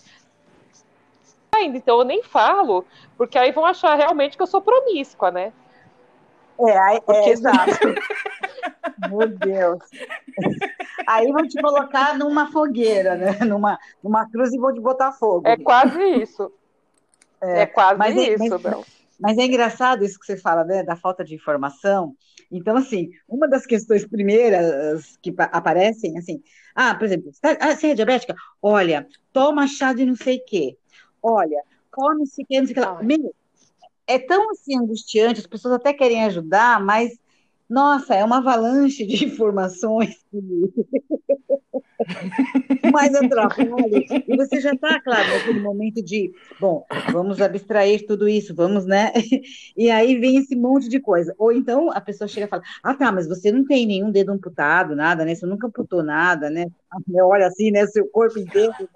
[1.54, 2.84] Ainda, então eu nem falo,
[3.16, 5.52] porque aí vão achar realmente que eu sou promíscua, né?
[6.60, 7.30] É, porque...
[7.30, 7.70] é exato.
[9.08, 9.78] Meu Deus.
[11.06, 13.38] Aí vão te colocar numa fogueira, né?
[13.44, 15.46] Numa, numa cruz e vão te botar fogo.
[15.46, 16.52] É quase isso.
[17.40, 18.86] É, é quase mas é, isso, mas,
[19.20, 20.82] mas, é engraçado isso que você fala, né?
[20.82, 22.14] Da falta de informação.
[22.50, 26.42] Então, assim, uma das questões primeiras que aparecem, assim,
[26.74, 28.34] ah, por exemplo, você, tá, ah, você é diabética?
[28.60, 30.76] Olha, toma chá de não sei o quê.
[31.22, 33.02] Olha, come se quer, não sei o que lá.
[33.02, 33.34] Meu,
[34.06, 37.18] é tão assim angustiante, as pessoas até querem ajudar, mas
[37.68, 40.16] nossa, é uma avalanche de informações
[42.92, 44.04] mais atrapalha.
[44.26, 49.12] E você já está, claro, naquele momento de, bom, vamos abstrair tudo isso, vamos, né?
[49.76, 51.34] E aí vem esse monte de coisa.
[51.38, 54.32] Ou então a pessoa chega e fala, ah, tá, mas você não tem nenhum dedo
[54.32, 55.34] amputado, nada, né?
[55.34, 56.66] Você nunca amputou nada, né?
[57.22, 57.86] Olha assim, né?
[57.86, 58.72] Seu corpo inteiro.
[58.80, 58.86] Né?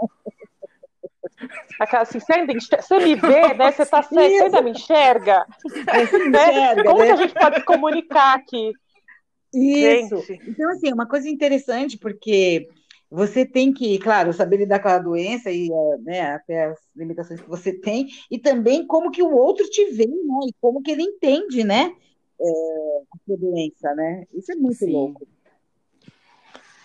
[1.81, 3.73] Aquela assim, você, ainda enxerga, você me vê, né?
[3.73, 5.47] Você tá certo, você ainda me enxerga?
[5.89, 6.53] É, né?
[6.53, 7.07] enxerga Como né?
[7.07, 8.73] que a gente pode se comunicar aqui?
[9.55, 10.17] Isso.
[10.27, 10.43] Gente.
[10.49, 12.69] Então, assim, uma coisa interessante, porque
[13.11, 15.69] você tem que, claro, saber lidar com a doença e
[16.03, 20.07] né, até as limitações que você tem, e também como que o outro te vê,
[20.07, 20.47] né?
[20.49, 21.95] E como que ele entende, né?
[22.41, 22.45] É,
[23.13, 24.25] a sua doença, né?
[24.33, 24.93] Isso é muito Sim.
[24.93, 25.27] louco.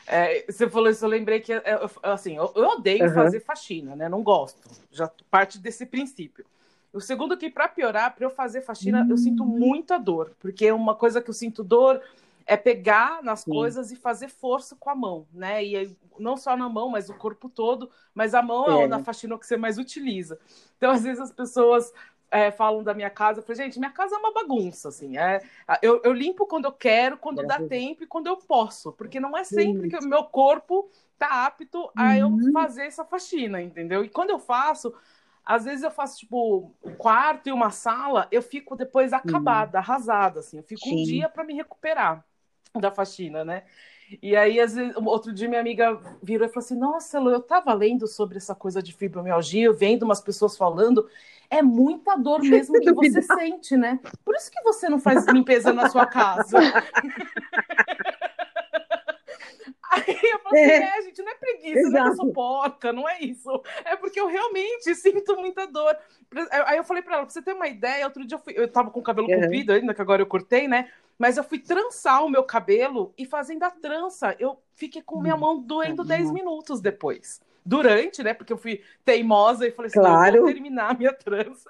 [0.08, 3.14] É, você falou isso, eu lembrei que, é, assim, eu, eu odeio uhum.
[3.14, 4.08] fazer faxina, né?
[4.08, 4.70] Não gosto.
[4.90, 6.46] Já parte desse princípio.
[6.94, 9.12] O segundo que, para piorar, para eu fazer faxina, uhum.
[9.12, 9.48] eu sinto hum.
[9.48, 12.02] muita dor, porque uma coisa que eu sinto dor
[12.46, 13.52] é pegar nas Sim.
[13.52, 15.64] coisas e fazer força com a mão, né?
[15.64, 19.04] E não só na mão, mas o corpo todo, mas a mão é, é na
[19.04, 20.40] faxina que você mais utiliza.
[20.78, 21.92] Então, às vezes as pessoas
[22.30, 25.42] é, falam da minha casa, eu falei, gente, minha casa é uma bagunça, assim, é,
[25.82, 29.38] eu, eu limpo quando eu quero, quando dá tempo e quando eu posso, porque não
[29.38, 32.42] é sempre que o meu corpo tá apto a uhum.
[32.46, 34.04] eu fazer essa faxina, entendeu?
[34.04, 34.94] E quando eu faço,
[35.44, 39.84] às vezes eu faço, tipo, um quarto e uma sala, eu fico depois acabada, uhum.
[39.84, 41.02] arrasada, assim, eu fico Sim.
[41.02, 42.26] um dia para me recuperar
[42.76, 43.64] da faxina, né?
[44.22, 47.42] E aí, às vezes, outro dia minha amiga virou e falou assim: Nossa, Lu, eu
[47.42, 51.10] tava lendo sobre essa coisa de fibromialgia, vendo umas pessoas falando,
[51.50, 54.00] é muita dor mesmo que você sente, né?
[54.24, 56.58] Por isso que você não faz limpeza na sua casa.
[59.90, 61.92] Aí eu falei assim, é, é gente, não é preguiça, Exato.
[61.92, 63.64] não é que eu sou porca, não é isso.
[63.86, 65.98] É porque eu realmente sinto muita dor.
[66.66, 68.68] Aí eu falei pra ela, pra você ter uma ideia, outro dia eu, fui, eu
[68.68, 69.42] tava com o cabelo uhum.
[69.42, 70.90] comprido ainda, que agora eu cortei, né?
[71.18, 75.38] Mas eu fui trançar o meu cabelo e fazendo a trança, eu fiquei com minha
[75.38, 77.42] mão doendo 10 minutos depois.
[77.68, 78.34] Durante, né?
[78.34, 80.38] Porque eu fui teimosa e falei assim, claro.
[80.38, 81.70] eu vou terminar a minha trança.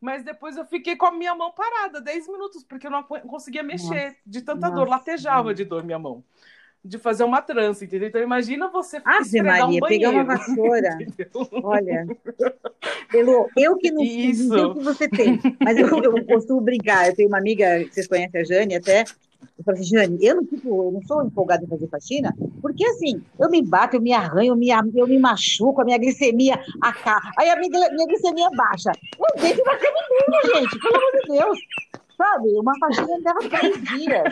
[0.00, 3.62] Mas depois eu fiquei com a minha mão parada 10 minutos, porque eu não conseguia
[3.62, 4.16] mexer Nossa.
[4.26, 4.74] de tanta Nossa.
[4.74, 6.24] dor, latejava de dor minha mão.
[6.84, 8.08] de fazer uma trança, entendeu?
[8.08, 10.98] Então imagina você Ave Maria, um pegar uma vassoura.
[11.64, 12.06] Olha,
[13.10, 14.48] pelo, eu que não, Isso.
[14.48, 17.08] sei o que você tem, mas eu, eu costumo brincar.
[17.08, 19.04] Eu tenho uma amiga, vocês conhecem a Jane até,
[19.58, 23.50] eu falei Jane, eu não, eu não sou empolgada em fazer faxina, porque assim, eu
[23.50, 27.20] me bato, eu me arranho, eu me, eu me machuco, a minha glicemia, a cá,
[27.38, 28.92] aí a minha, minha glicemia baixa.
[29.18, 29.94] Eu deito na cama
[30.54, 31.58] gente, pelo amor de Deus.
[32.16, 34.22] Sabe, uma faxina leva três dias.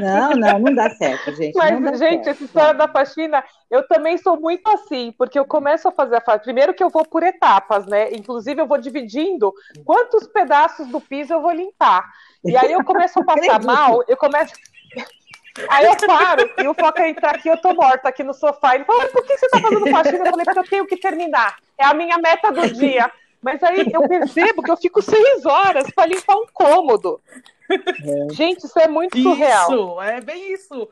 [0.00, 1.56] Não, não, não dá certo, gente.
[1.56, 2.28] Mas, gente, certo.
[2.28, 6.20] essa história da faxina, eu também sou muito assim, porque eu começo a fazer a
[6.20, 6.44] faxina.
[6.44, 8.12] Primeiro que eu vou por etapas, né?
[8.12, 9.52] Inclusive, eu vou dividindo
[9.84, 12.10] quantos pedaços do piso eu vou limpar.
[12.44, 14.52] E aí eu começo a passar mal, eu começo.
[15.68, 18.74] Aí eu paro e o Foca entrar aqui, eu tô morta aqui no sofá.
[18.74, 20.24] Ele fala, por que você tá fazendo faxina?
[20.24, 21.56] Eu falei, porque eu tenho que terminar.
[21.76, 23.12] É a minha meta do dia.
[23.42, 27.20] Mas aí eu percebo que eu fico seis horas para limpar um cômodo.
[27.68, 28.32] É.
[28.34, 29.70] Gente, isso é muito surreal.
[29.70, 30.88] Isso, é bem isso.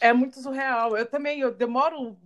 [0.00, 0.96] É muito surreal.
[0.96, 2.16] Eu também, eu demoro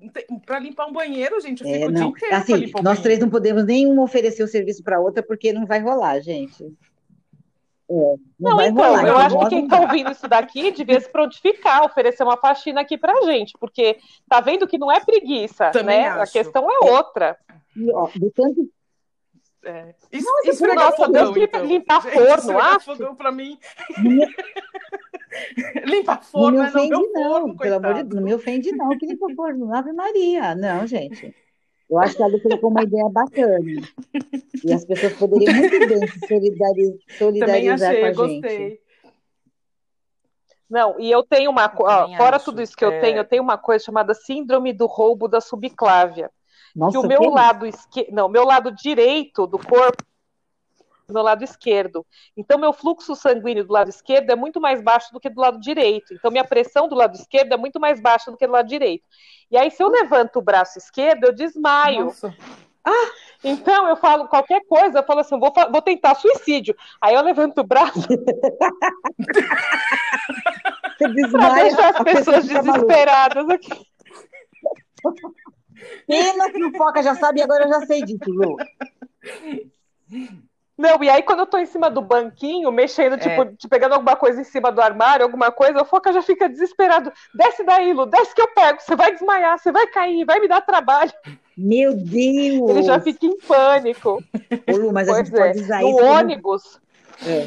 [0.45, 1.63] para limpar um banheiro, gente.
[1.63, 1.91] Eu fico é, não.
[1.91, 5.53] o dia inteiro assim, Nós três não podemos nenhum oferecer o serviço para outra, porque
[5.53, 6.65] não vai rolar, gente.
[7.89, 7.95] É,
[8.41, 11.85] não, não então, rolar, eu acho que quem está ouvindo isso daqui devia se prontificar,
[11.85, 16.09] oferecer uma faxina aqui pra gente, porque tá vendo que não é preguiça, Também né?
[16.09, 16.23] Acho.
[16.23, 17.37] A questão é outra.
[17.77, 18.69] E, ó, de tanto,
[19.67, 19.95] é.
[20.13, 21.65] Isso, Nossa, isso nossa, fogão, Deus então.
[21.65, 22.81] limpar forno, ah?
[22.81, 23.59] fogão pra mim.
[25.85, 28.73] limpar forno, não me ofende, não, não forno, pelo amor de Deus, não me ofende,
[28.73, 30.55] não, que limpa forno, Ave Maria.
[30.55, 31.35] Não, gente.
[31.89, 33.61] Eu acho que ela colocou uma ideia bacana.
[34.65, 38.41] E as pessoas poderiam muito bem se solidariz, solidarizar achei, com a gente.
[38.41, 38.81] Gostei.
[40.69, 43.01] Não, e eu tenho uma coisa, fora tudo isso que eu é...
[43.01, 46.29] tenho, eu tenho uma coisa chamada síndrome do roubo da subclávia.
[46.77, 47.29] Nossa, que o meu que...
[47.29, 50.05] lado esquerdo, não, meu lado direito do corpo
[51.13, 52.05] meu lado esquerdo.
[52.37, 55.61] Então, meu fluxo sanguíneo do lado esquerdo é muito mais baixo do que do lado
[55.61, 56.13] direito.
[56.13, 59.05] Então, minha pressão do lado esquerdo é muito mais baixa do que do lado direito.
[59.51, 62.07] E aí, se eu levanto o braço esquerdo, eu desmaio.
[62.07, 62.35] Nossa.
[62.85, 63.11] Ah,
[63.43, 66.77] então eu falo qualquer coisa, eu falo assim, vou, vou tentar suicídio.
[67.01, 68.01] Aí eu levanto o braço.
[70.97, 73.87] Você desmaia, pra deixar as pessoas desesperadas aqui.
[76.07, 78.57] Pena que no Foca já sabe, agora eu já sei disso, Lu.
[80.79, 83.53] Não, e aí quando eu tô em cima do banquinho, mexendo, tipo, é.
[83.69, 87.11] pegando alguma coisa em cima do armário, alguma coisa, o Foca já fica desesperado.
[87.35, 88.81] Desce daí, Lu, desce que eu pego.
[88.81, 91.13] Você vai desmaiar, você vai cair, vai me dar trabalho.
[91.57, 92.71] Meu Deus!
[92.71, 94.23] Ele já fica em pânico.
[94.71, 95.39] Ô, Lu, mas pois a gente é.
[95.39, 96.01] pode usar no isso.
[96.01, 96.81] No ônibus.
[97.27, 97.47] É.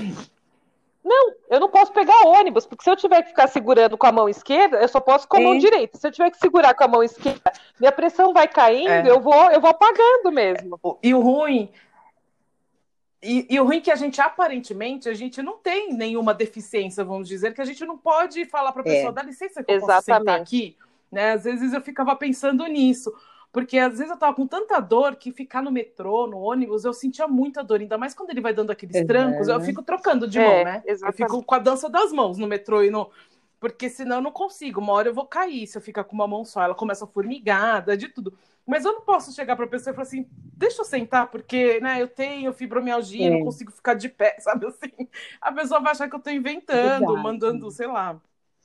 [1.03, 4.11] Não, eu não posso pegar ônibus, porque se eu tiver que ficar segurando com a
[4.11, 5.97] mão esquerda, eu só posso com a mão direita.
[5.97, 9.09] Se eu tiver que segurar com a mão esquerda, minha pressão vai caindo, é.
[9.09, 10.79] eu vou eu vou apagando mesmo.
[11.01, 11.71] E o ruim
[13.21, 17.03] e, e, o ruim é que a gente, aparentemente, a gente não tem nenhuma deficiência,
[17.03, 19.13] vamos dizer, que a gente não pode falar para a pessoa, é.
[19.13, 20.05] dá licença que eu Exatamente.
[20.05, 20.77] posso sentar aqui.
[21.11, 21.33] Né?
[21.33, 23.13] Às vezes eu ficava pensando nisso.
[23.51, 26.93] Porque às vezes eu tava com tanta dor que ficar no metrô, no ônibus, eu
[26.93, 27.79] sentia muita dor.
[27.79, 29.07] Ainda mais quando ele vai dando aqueles uhum.
[29.07, 30.83] trancos, eu fico trocando de mão, é, né?
[30.85, 31.21] Exatamente.
[31.21, 33.09] Eu fico com a dança das mãos no metrô e no.
[33.59, 34.79] Porque senão eu não consigo.
[34.79, 36.61] Uma hora eu vou cair se eu ficar com uma mão só.
[36.61, 38.37] Ela começa a formigada, de tudo.
[38.65, 41.79] Mas eu não posso chegar para a pessoa e falar assim: deixa eu sentar, porque
[41.79, 43.29] né, eu tenho fibromialgia, é.
[43.31, 45.09] não consigo ficar de pé, sabe assim?
[45.41, 48.21] A pessoa vai achar que eu estou inventando, é mandando, sei lá.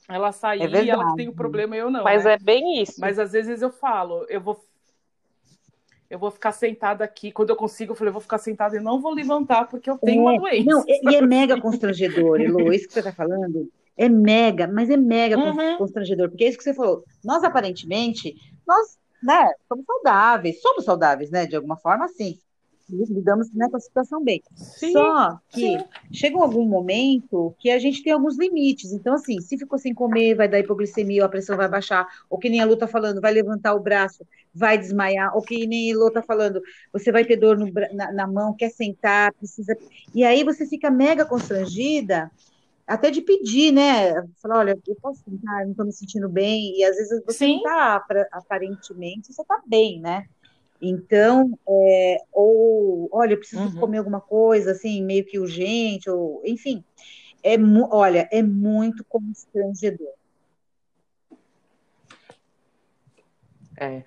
[0.07, 2.03] Ela sair, é ela que tem o problema, eu não.
[2.03, 2.33] Mas né?
[2.33, 3.01] é bem isso.
[3.01, 4.63] Mas às vezes eu falo, eu vou
[6.09, 7.31] eu vou ficar sentada aqui.
[7.31, 9.97] Quando eu consigo, eu falei, eu vou ficar sentada e não vou levantar porque eu
[9.97, 10.69] tenho é, uma doença.
[10.69, 14.97] Não, e, é mega constrangedor, Elo, isso que você está falando é mega, mas é
[14.97, 15.77] mega uhum.
[15.77, 17.03] constrangedor, porque é isso que você falou.
[17.23, 18.35] Nós, aparentemente,
[18.67, 22.37] nós, né, somos saudáveis, somos saudáveis, né, de alguma forma, sim
[22.89, 24.41] lidamos né, com a situação bem.
[24.55, 25.85] Sim, Só que sim.
[26.11, 28.91] chega algum momento que a gente tem alguns limites.
[28.91, 32.37] Então, assim, se ficou sem comer, vai dar hipoglicemia, ou a pressão vai baixar, ou
[32.37, 35.91] que nem a Lu tá falando, vai levantar o braço, vai desmaiar, ou que nem
[35.93, 36.61] a Lu tá falando,
[36.93, 39.75] você vai ter dor no, na, na mão, quer sentar, precisa.
[40.13, 42.31] E aí você fica mega constrangida
[42.87, 44.13] até de pedir, né?
[44.41, 47.55] Falar, olha, eu posso sentar, não estou me sentindo bem, e às vezes você Sim.
[47.55, 50.27] não tá, aparentemente, você está bem, né?
[50.81, 53.79] Então, é, ou, olha, eu preciso uhum.
[53.79, 56.83] comer alguma coisa, assim, meio que urgente, ou, enfim,
[57.41, 57.55] é,
[57.89, 60.13] olha, é muito constrangedor.
[63.77, 64.03] É,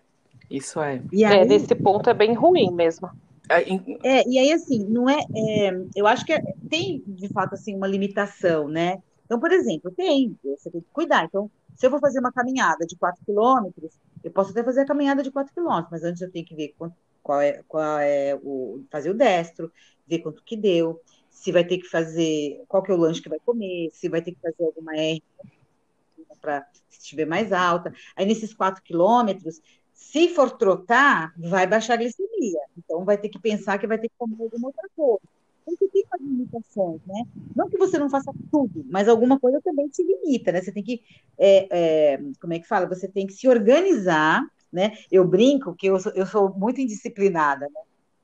[0.50, 1.02] isso é.
[1.12, 3.10] E é, aí, é, nesse ponto é bem ruim mesmo.
[3.50, 3.62] É,
[4.02, 7.74] é, e aí, assim, não é, é eu acho que é, tem, de fato, assim,
[7.74, 9.02] uma limitação, né?
[9.24, 11.24] Então, por exemplo, tem, você tem que cuidar.
[11.24, 14.86] Então, se eu vou fazer uma caminhada de 4 quilômetros, eu posso até fazer a
[14.86, 16.74] caminhada de 4 quilômetros, mas antes eu tenho que ver
[17.22, 18.84] qual é, qual é o.
[18.90, 19.72] fazer o destro,
[20.06, 21.00] ver quanto que deu,
[21.30, 24.22] se vai ter que fazer, qual que é o lanche que vai comer, se vai
[24.22, 25.22] ter que fazer alguma R
[26.40, 27.92] para se estiver mais alta.
[28.16, 29.60] Aí nesses 4 quilômetros,
[29.92, 32.60] se for trotar, vai baixar a glicemia.
[32.76, 35.37] Então vai ter que pensar que vai ter que comer alguma outra coisa.
[35.68, 37.24] Então você tem limitações, né?
[37.54, 40.62] Não que você não faça tudo, mas alguma coisa também te limita, né?
[40.62, 41.02] Você tem que,
[41.36, 41.68] é,
[42.14, 42.86] é, como é que fala?
[42.86, 44.92] Você tem que se organizar, né?
[45.10, 47.80] Eu brinco que eu sou, eu sou muito indisciplinada, né?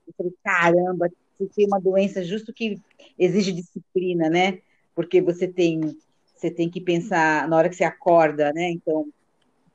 [0.06, 2.80] Eu falei, caramba, você tem uma doença justo que
[3.18, 4.58] exige disciplina, né?
[4.94, 5.96] Porque você tem,
[6.34, 8.70] você tem que pensar na hora que você acorda, né?
[8.70, 9.06] Então,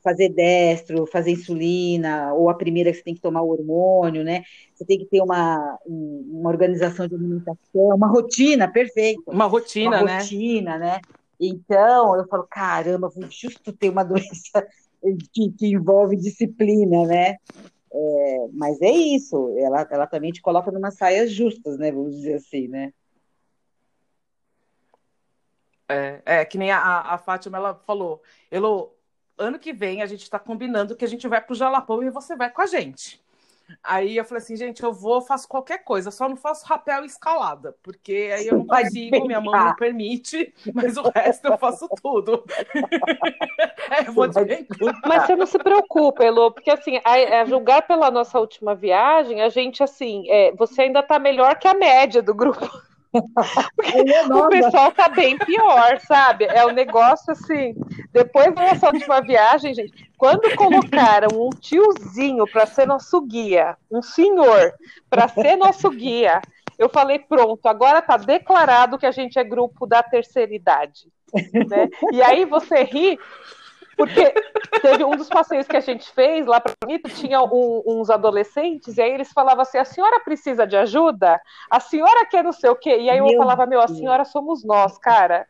[0.03, 4.43] fazer destro, fazer insulina, ou a primeira que você tem que tomar o hormônio, né?
[4.73, 9.21] Você tem que ter uma, uma organização de alimentação, uma rotina perfeita.
[9.27, 10.17] Uma rotina, uma né?
[10.19, 11.01] rotina, né?
[11.39, 14.67] Então, eu falo, caramba, vou justo ter uma doença
[15.33, 17.37] que, que envolve disciplina, né?
[17.91, 21.91] É, mas é isso, ela, ela também te coloca numa saias justas, né?
[21.91, 22.93] Vamos dizer assim, né?
[25.87, 28.95] É, é que nem a, a Fátima ela falou, Elo,
[29.39, 32.09] ano que vem a gente está combinando que a gente vai para o Jalapão e
[32.09, 33.19] você vai com a gente.
[33.83, 37.05] Aí eu falei assim, gente, eu vou, faço qualquer coisa, só não faço rapel e
[37.05, 41.87] escalada, porque aí eu não consigo, minha mão não permite, mas o resto eu faço
[42.01, 42.43] tudo.
[43.91, 44.27] é, vou
[45.05, 49.41] mas você não se preocupa, Elô, porque assim, a, a, julgar pela nossa última viagem,
[49.41, 52.88] a gente assim, é, você ainda está melhor que a média do grupo.
[54.31, 56.45] o pessoal tá bem pior, sabe?
[56.45, 57.75] É um negócio assim.
[58.11, 64.73] Depois dessa última viagem, gente, quando colocaram um tiozinho para ser nosso guia, um senhor
[65.09, 66.41] para ser nosso guia,
[66.77, 71.07] eu falei: pronto, agora tá declarado que a gente é grupo da terceira idade.
[71.33, 71.89] Né?
[72.11, 73.19] E aí você ri,
[73.99, 74.33] porque
[74.81, 78.97] teve um dos passeios que a gente fez lá para Bonito, tinha um, uns adolescentes,
[78.97, 81.39] e aí eles falavam assim: a senhora precisa de ajuda?
[81.69, 82.97] A senhora quer não sei o quê?
[82.97, 85.45] E aí eu meu falava: meu, a senhora somos nós, cara.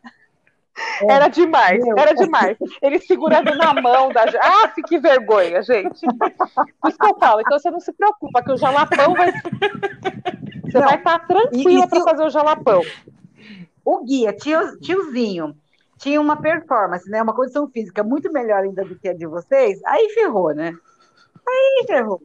[1.01, 1.95] É, era demais, meu.
[1.97, 2.57] era demais.
[2.81, 4.37] Ele segurando na mão da gente.
[4.41, 6.07] Ah, que vergonha, gente.
[6.07, 9.31] Por isso que eu falo, então você não se preocupa, que o jalapão vai.
[9.31, 12.81] Você não, vai estar tranquila para fazer o jalapão.
[13.85, 15.55] O guia, tio, tiozinho,
[15.99, 17.21] tinha uma performance, né?
[17.21, 20.73] Uma condição física muito melhor ainda do que a de vocês, aí ferrou, né?
[21.47, 22.21] Aí ferrou.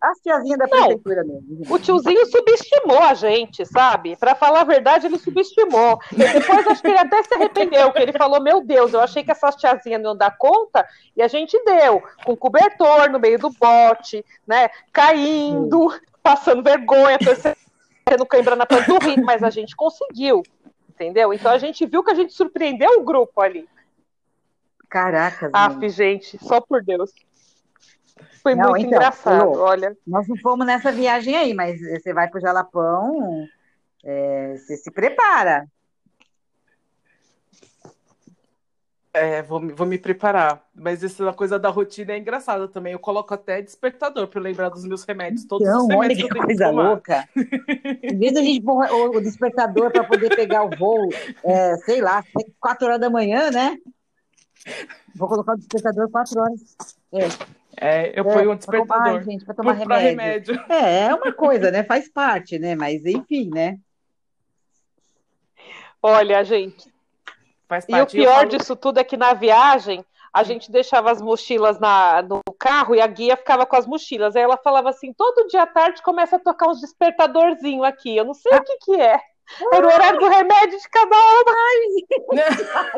[0.00, 1.74] As tiazinhas da prefeitura Não, mesmo.
[1.74, 4.14] O tiozinho subestimou a gente, sabe?
[4.16, 5.98] Para falar a verdade, ele subestimou.
[6.12, 9.24] E depois acho que ele até se arrependeu, que ele falou: Meu Deus, eu achei
[9.24, 13.48] que essas tiazinhas não dar conta, e a gente deu, com cobertor no meio do
[13.48, 14.68] bote, né?
[14.92, 15.90] Caindo,
[16.22, 17.18] passando vergonha,
[18.04, 20.42] tendo cãibra na panturrilha, mas a gente conseguiu
[20.94, 21.32] entendeu?
[21.32, 23.68] Então a gente viu que a gente surpreendeu o grupo ali.
[24.88, 25.50] Caraca.
[25.52, 27.10] Af, gente, só por Deus.
[28.42, 29.96] Foi não, muito então, engraçado, eu, olha.
[30.06, 33.46] Nós não fomos nessa viagem aí, mas você vai para o Jalapão,
[34.04, 35.66] é, você se prepara.
[39.16, 40.60] É, vou, vou me preparar.
[40.74, 42.94] Mas essa coisa da rotina é engraçada também.
[42.94, 45.44] Eu coloco até despertador para lembrar dos meus remédios.
[45.44, 47.28] Todos então, os remédios olha que, que coisa louca.
[48.02, 51.08] em vez de a gente pôr o despertador para poder pegar o voo,
[51.44, 52.24] é, sei lá,
[52.58, 53.78] 4 horas da manhã, né?
[55.14, 56.76] Vou colocar o despertador 4 horas.
[57.12, 57.54] É.
[57.76, 58.86] É, eu é, ponho um despertador.
[58.86, 60.54] Pra tomar, gente, para tomar remédio.
[60.54, 60.64] remédio.
[60.68, 61.84] É, é uma coisa, né?
[61.84, 62.74] Faz parte, né?
[62.74, 63.78] Mas enfim, né?
[66.02, 66.92] Olha, gente,
[67.74, 68.16] Faz parte.
[68.16, 68.48] E o pior falo...
[68.48, 73.00] disso tudo é que na viagem a gente deixava as mochilas na, no carro e
[73.00, 74.36] a guia ficava com as mochilas.
[74.36, 78.16] Aí ela falava assim: todo dia à tarde começa a tocar uns despertadorzinho aqui.
[78.16, 79.18] Eu não sei o que, que é.
[79.72, 81.54] Era o horário do remédio de cada uma.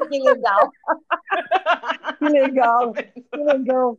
[0.09, 0.71] que legal.
[2.19, 2.93] que legal.
[2.93, 3.99] Que legal.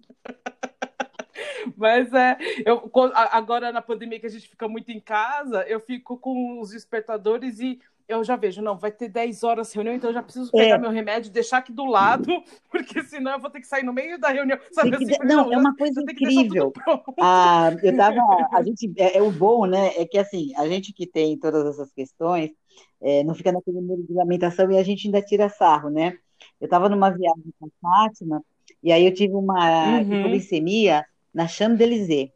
[1.76, 6.18] Mas é, eu, agora na pandemia que a gente fica muito em casa, eu fico
[6.18, 10.13] com os despertadores e eu já vejo, não, vai ter 10 horas reunião, então eu
[10.13, 10.78] já preciso pegar é.
[10.78, 12.26] meu remédio, deixar aqui do lado,
[12.72, 14.58] porque senão eu vou ter que sair no meio da reunião.
[14.72, 15.20] Sabe, assim, de...
[15.20, 16.72] não, não, é uma coisa incrível.
[17.20, 18.22] Ah, eu tava,
[18.54, 21.65] a gente, é, é, o bom, né, é que assim, a gente que tem todas
[21.65, 22.52] essas questões,
[23.02, 26.17] é, não fica naquele número de lamentação e a gente ainda tira sarro, né?
[26.62, 28.41] Eu estava numa viagem com a Fátima,
[28.82, 30.20] e aí eu tive uma uhum.
[30.20, 32.32] hipoglicemia na Champs-Élysées.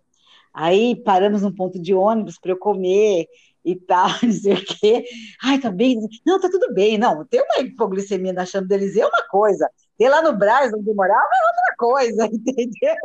[0.54, 3.28] Aí paramos num ponto de ônibus para eu comer,
[3.64, 5.04] e tal, não sei o quê.
[5.44, 6.00] Ai, tá bem?
[6.26, 6.98] Não, tá tudo bem.
[6.98, 9.70] Não, ter uma hipoglicemia na Champs-Élysées é uma coisa.
[9.98, 12.96] Ter lá no Brás, onde morava, é outra coisa, entendeu?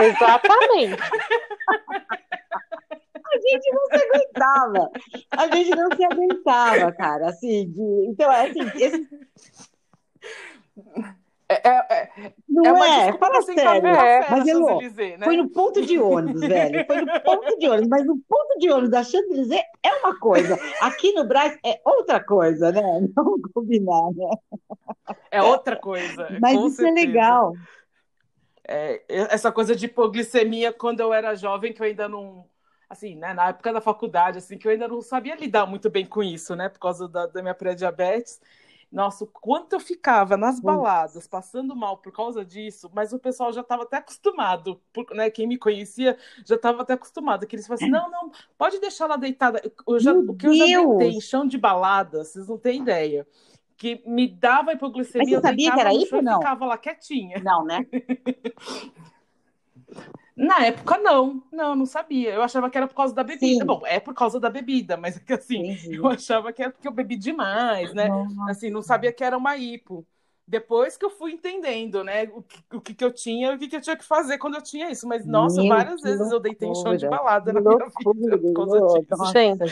[0.00, 0.96] Exatamente.
[3.26, 4.90] A gente não se aguentava.
[5.32, 7.28] A gente não se aguentava, cara.
[7.28, 8.06] Assim, de...
[8.08, 9.08] Então, é assim, esse...
[11.48, 13.12] É, é, é, não é uma é?
[13.18, 13.86] Fala sério.
[13.86, 14.30] É.
[14.30, 15.18] Mas, Elô, né?
[15.22, 16.86] foi no ponto de ônibus, velho.
[16.86, 17.88] Foi no ponto de ônibus.
[17.88, 20.58] Mas no ponto de ônibus da Champs-Élysées é uma coisa.
[20.80, 22.82] Aqui no Brasil é outra coisa, né?
[23.14, 24.30] Não combinar, né?
[25.30, 26.28] É outra coisa.
[26.40, 26.88] Mas isso certeza.
[26.88, 27.52] é legal.
[28.66, 32.46] É, essa coisa de hipoglicemia, quando eu era jovem, que eu ainda não
[32.88, 36.06] assim, né, na época da faculdade, assim, que eu ainda não sabia lidar muito bem
[36.06, 38.40] com isso, né, por causa da, da minha pré-diabetes.
[38.94, 43.52] Nossa, o quanto eu ficava nas baladas, passando mal por causa disso, mas o pessoal
[43.52, 44.80] já estava até acostumado,
[45.10, 45.28] né?
[45.30, 46.16] Quem me conhecia
[46.46, 49.60] já estava até acostumado, que eles falavam assim, não, não, pode deixar ela deitada.
[49.84, 53.26] Eu já, o que eu já deitei em chão de balada, vocês não têm ideia.
[53.76, 56.38] Que me dava hipoglicemia, mas você sabia que era isso não?
[56.38, 57.42] ficava lá quietinha.
[57.42, 57.84] Não, né?
[60.36, 61.42] Na época, não.
[61.52, 62.34] Não, não sabia.
[62.34, 63.60] Eu achava que era por causa da bebida.
[63.60, 63.64] Sim.
[63.64, 65.94] Bom, é por causa da bebida, mas é que assim, Entendi.
[65.94, 68.08] eu achava que era porque eu bebi demais, né?
[68.08, 68.50] Nossa.
[68.50, 70.04] Assim, não sabia que era uma hipo.
[70.46, 73.58] Depois que eu fui entendendo, né, o que, o que, que eu tinha e o
[73.58, 75.08] que, que eu tinha que fazer quando eu tinha isso.
[75.08, 76.36] Mas, nossa, Meu, várias vezes loucura.
[76.36, 79.32] eu deitei em chão de balada na minha vida por causa disso.
[79.32, 79.64] Gente.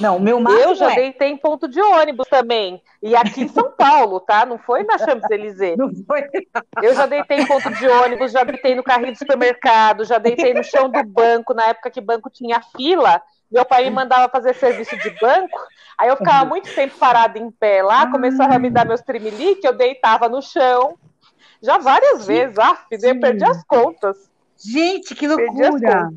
[0.00, 0.94] Não, meu máximo Eu já é...
[0.94, 2.82] deitei em ponto de ônibus também.
[3.02, 4.44] E aqui em São Paulo, tá?
[4.44, 5.76] Não foi na Champs-Élysées.
[5.76, 6.24] Não foi.
[6.82, 10.54] Eu já deitei em ponto de ônibus, já deitei no carrinho do supermercado, já deitei
[10.54, 13.22] no chão do banco, na época que banco tinha fila.
[13.50, 15.56] Meu pai me mandava fazer serviço de banco,
[15.96, 19.64] aí eu ficava muito tempo parada em pé lá, começava a me dar meus trimelique,
[19.64, 20.98] eu deitava no chão.
[21.62, 24.28] Já várias vezes, ah, eu perdi as contas.
[24.58, 26.08] Gente, que loucura!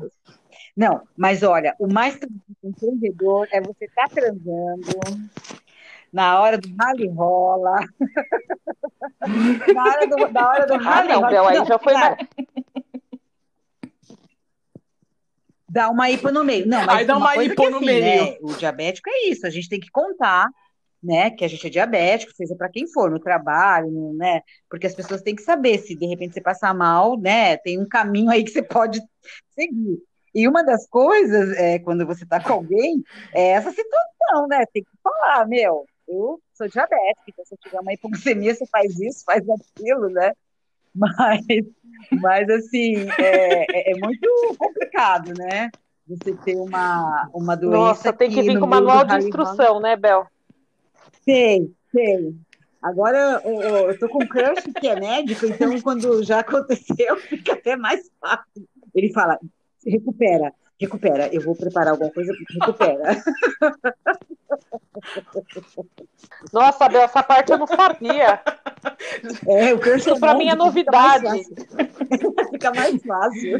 [0.76, 2.18] Não, mas olha, o mais
[2.62, 4.86] empreendedor é você estar tá transando
[6.12, 7.76] na hora do rally rola.
[9.74, 11.50] na hora do, na hora do rally ah, não, rola.
[11.50, 11.92] aí já foi.
[11.92, 12.16] Cara,
[15.70, 16.66] dá uma hipo no meio.
[16.66, 18.04] Não, mas Aí dá uma, uma hipo no assim, meio.
[18.04, 20.48] Né, o diabético é isso, a gente tem que contar,
[21.02, 24.94] né, que a gente é diabético, seja para quem for, no trabalho, né, porque as
[24.94, 28.42] pessoas têm que saber se de repente você passar mal, né, tem um caminho aí
[28.42, 29.00] que você pode
[29.50, 30.02] seguir.
[30.34, 33.02] E uma das coisas, é, quando você está com alguém,
[33.34, 37.80] é essa situação, né, tem que falar, meu, eu sou diabética, então se eu tiver
[37.80, 40.32] uma hipoglicemia, você faz isso, faz aquilo, né,
[40.94, 41.44] mas
[42.20, 44.28] mas, assim, é, é, é, muito
[44.58, 45.70] complicado, né?
[46.08, 47.76] Você ter uma, uma doença.
[47.76, 50.26] Nossa, tem que vir com manual de instrução, né, Bel?
[51.24, 52.40] Tem, tem.
[52.82, 57.76] Agora eu, tô com um crush que é médico, então quando já aconteceu, fica até
[57.76, 58.66] mais fácil.
[58.94, 59.38] Ele fala:
[59.86, 63.22] recupera, recupera, eu vou preparar alguma coisa, recupera.
[66.52, 68.42] Nossa, Bel, essa parte eu não sabia.
[69.46, 71.44] É, o crush Isso é para mim é novidade.
[72.50, 73.58] Fica mais fácil.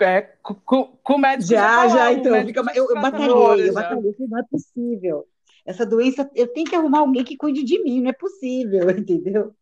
[0.00, 0.54] É, com,
[1.02, 2.46] com o médico já, já, já então.
[2.46, 5.26] Fica, eu, eu batalhei, eu batalhei, não é possível.
[5.66, 9.54] Essa doença, eu tenho que arrumar alguém que cuide de mim, não é possível, entendeu?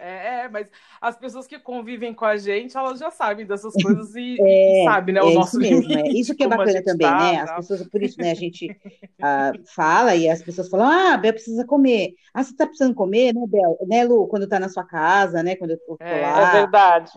[0.00, 0.70] É, é, mas
[1.00, 4.84] as pessoas que convivem com a gente, elas já sabem dessas coisas e, é, e
[4.84, 5.22] sabem, né?
[5.22, 6.08] O é nosso isso mesmo, é.
[6.10, 7.36] Isso que é bacana também, tá, né?
[7.40, 11.32] As pessoas, por isso, né, a gente uh, fala e as pessoas falam, ah, Bel
[11.32, 12.14] precisa comer.
[12.32, 13.76] Ah, você tá precisando comer, né, Bel?
[13.88, 15.56] Né, Lu, quando tá na sua casa, né?
[15.56, 16.48] Quando eu tô é, lá.
[16.48, 17.12] É verdade.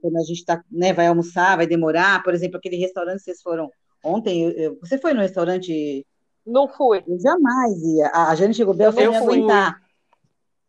[0.00, 2.22] quando a gente tá, né, vai almoçar, vai demorar.
[2.22, 3.68] Por exemplo, aquele restaurante que vocês foram
[4.04, 6.06] ontem, eu, eu, você foi no restaurante?
[6.46, 7.02] Não fui.
[7.08, 8.06] Eu jamais ia.
[8.14, 9.80] A, a Jane chegou, Bel, eu não aguentar.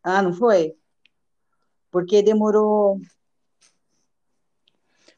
[0.04, 0.76] Ah, não foi?
[1.92, 3.00] Porque demorou.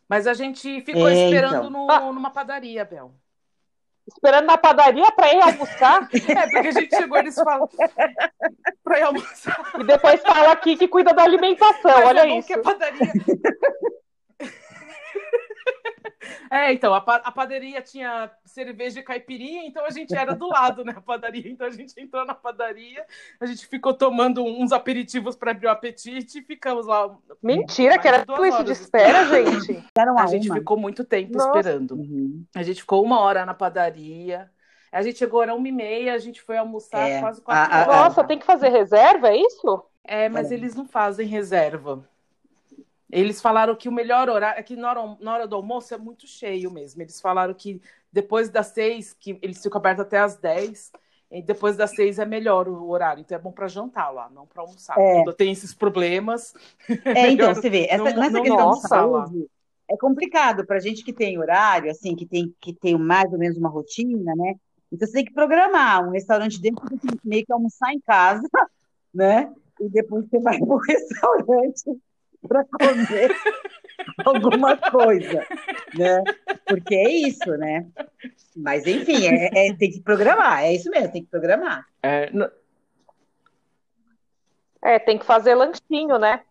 [0.10, 1.70] Mas a gente ficou é, esperando então.
[1.70, 2.12] no, ah.
[2.12, 3.14] numa padaria, Bel.
[4.06, 6.10] Esperando na padaria para ir almoçar?
[6.12, 7.70] é, porque a gente chegou e eles falam
[8.84, 9.72] para ir almoçar.
[9.80, 12.48] E depois fala aqui que cuida da alimentação, Mas olha é isso.
[12.48, 13.00] Que a padaria...
[16.50, 20.84] É, então, a, a padaria tinha cerveja e caipirinha, então a gente era do lado,
[20.84, 20.94] né?
[20.96, 21.50] A padaria.
[21.50, 23.06] Então a gente entrou na padaria,
[23.40, 27.16] a gente ficou tomando uns aperitivos para abrir o apetite e ficamos lá.
[27.42, 29.84] Mentira, que era tudo isso de espera, gente.
[30.18, 31.48] a gente ficou muito tempo Nossa.
[31.48, 31.96] esperando.
[31.96, 32.46] Uhum.
[32.56, 34.50] A gente ficou uma hora na padaria.
[34.92, 37.20] A gente chegou, era uma e meia, a gente foi almoçar é.
[37.20, 37.88] quase quatro horas.
[37.88, 39.84] Nossa, tem que fazer reserva, é isso?
[40.04, 40.54] É, mas é.
[40.54, 42.08] eles não fazem reserva.
[43.14, 45.97] Eles falaram que o melhor horário, é que na hora, na hora do almoço é
[45.99, 46.99] muito cheio mesmo.
[46.99, 47.80] Eles falaram que
[48.11, 50.91] depois das seis, que eles ficam abertos até às dez,
[51.30, 53.22] e depois das seis é melhor o horário.
[53.22, 54.97] Então é bom para jantar lá, não para almoçar.
[54.97, 55.22] É.
[55.22, 56.55] Quando tem esses problemas.
[57.05, 59.47] É, então, você vê, essa, não, nessa não questão de saúde,
[59.89, 63.57] é complicado para gente que tem horário, assim, que tem que ter mais ou menos
[63.57, 64.55] uma rotina, né?
[64.91, 68.41] Então você tem que programar um restaurante dentro, tem que meio que almoçar em casa,
[69.14, 69.53] né?
[69.80, 72.01] E depois você vai para o restaurante
[72.48, 73.32] para comer
[74.26, 75.46] alguma coisa,
[75.96, 76.24] né?
[76.66, 77.88] Porque é isso, né?
[78.56, 81.86] Mas enfim, é, é, tem que programar, é isso mesmo, tem que programar.
[82.02, 82.50] É, não...
[84.82, 86.41] é tem que fazer lanchinho, né?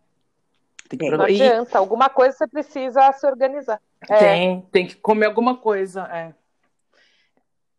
[0.89, 3.81] Tem que Não adianta, alguma coisa você precisa se organizar.
[4.09, 4.17] É.
[4.17, 6.33] Tem, tem que comer alguma coisa, é.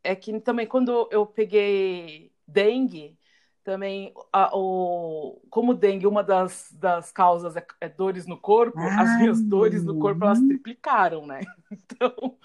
[0.02, 3.16] É que também quando eu peguei dengue,
[3.64, 9.02] também a, o, como dengue, uma das, das causas é, é dores no corpo, Ai.
[9.02, 11.40] as minhas dores no corpo elas triplicaram, né?
[11.72, 12.36] Então,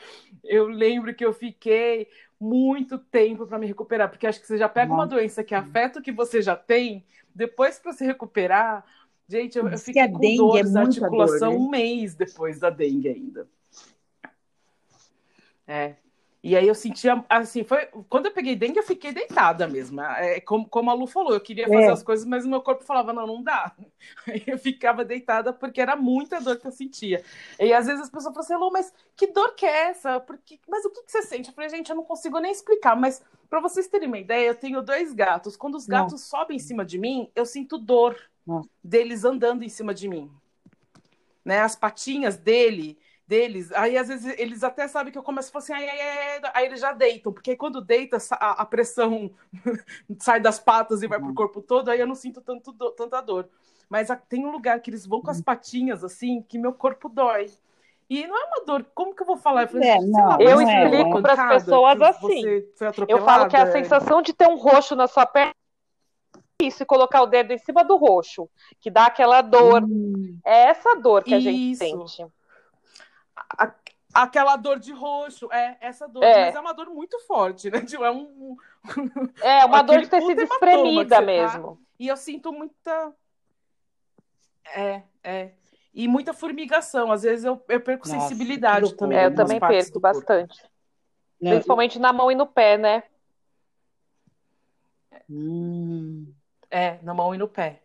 [0.44, 2.08] eu lembro que eu fiquei
[2.40, 5.02] muito tempo para me recuperar, porque acho que você já pega Nossa.
[5.02, 7.06] uma doença que afeta o que você já tem,
[7.36, 8.84] depois para se recuperar,
[9.28, 11.66] gente, eu, eu fiquei com dores é articulação dor, né?
[11.66, 13.48] um mês depois da dengue ainda.
[15.68, 15.96] É,
[16.42, 17.86] e aí eu sentia, assim, foi.
[18.08, 20.00] Quando eu peguei dengue, eu fiquei deitada mesmo.
[20.00, 21.92] É, como, como a Lu falou, eu queria fazer é.
[21.92, 23.76] as coisas, mas o meu corpo falava, não, não dá.
[24.26, 27.22] Aí eu ficava deitada porque era muita dor que eu sentia.
[27.60, 30.18] E às vezes as pessoas falam assim, Lu, mas que dor que é essa?
[30.22, 31.50] Porque, mas o que, que você sente?
[31.50, 34.56] Eu falei, gente, eu não consigo nem explicar, mas para vocês terem uma ideia, eu
[34.56, 35.58] tenho dois gatos.
[35.58, 36.26] Quando os gatos Nossa.
[36.26, 38.18] sobem em cima de mim, eu sinto dor
[38.48, 38.70] Nossa.
[38.82, 40.32] deles andando em cima de mim.
[41.44, 41.60] Né?
[41.60, 42.98] As patinhas dele
[43.30, 46.02] deles, aí às vezes eles até sabem que eu começo a falar assim, ai, ai,
[46.02, 49.30] ai, aí eles já deitam, porque aí quando deita a, a pressão
[50.18, 53.22] sai das patas e vai pro corpo todo, aí eu não sinto tanto do, tanta
[53.22, 53.48] dor.
[53.88, 57.08] Mas a, tem um lugar que eles vão com as patinhas assim, que meu corpo
[57.08, 57.52] dói.
[58.10, 59.64] E não é uma dor, como que eu vou falar?
[59.64, 62.44] Eu, falei, é, não, lá, eu é, explico para as pessoas assim.
[63.08, 65.54] Eu falo que é a sensação de ter um roxo na sua perna
[66.62, 68.50] isso e colocar o dedo em cima do roxo,
[68.82, 69.84] que dá aquela dor.
[69.84, 70.40] Hum.
[70.44, 72.26] É essa dor que a gente sente
[73.58, 73.74] a,
[74.14, 76.46] aquela dor de roxo, é essa dor, é.
[76.46, 77.82] mas é uma dor muito forte, né?
[77.82, 78.56] Tipo, é um,
[79.42, 81.22] é uma dor de ter sido espremida tá.
[81.22, 81.76] mesmo.
[81.76, 83.14] Tá, e eu sinto muita
[84.76, 85.52] é, é.
[85.94, 87.12] E muita formigação.
[87.12, 89.18] Às vezes eu, eu perco Nossa, sensibilidade também.
[89.18, 90.62] É, eu também perco bastante.
[91.42, 92.02] Não, Principalmente eu...
[92.02, 93.04] na mão e no pé, né?
[95.30, 96.32] Hum.
[96.70, 97.82] É, na mão e no pé.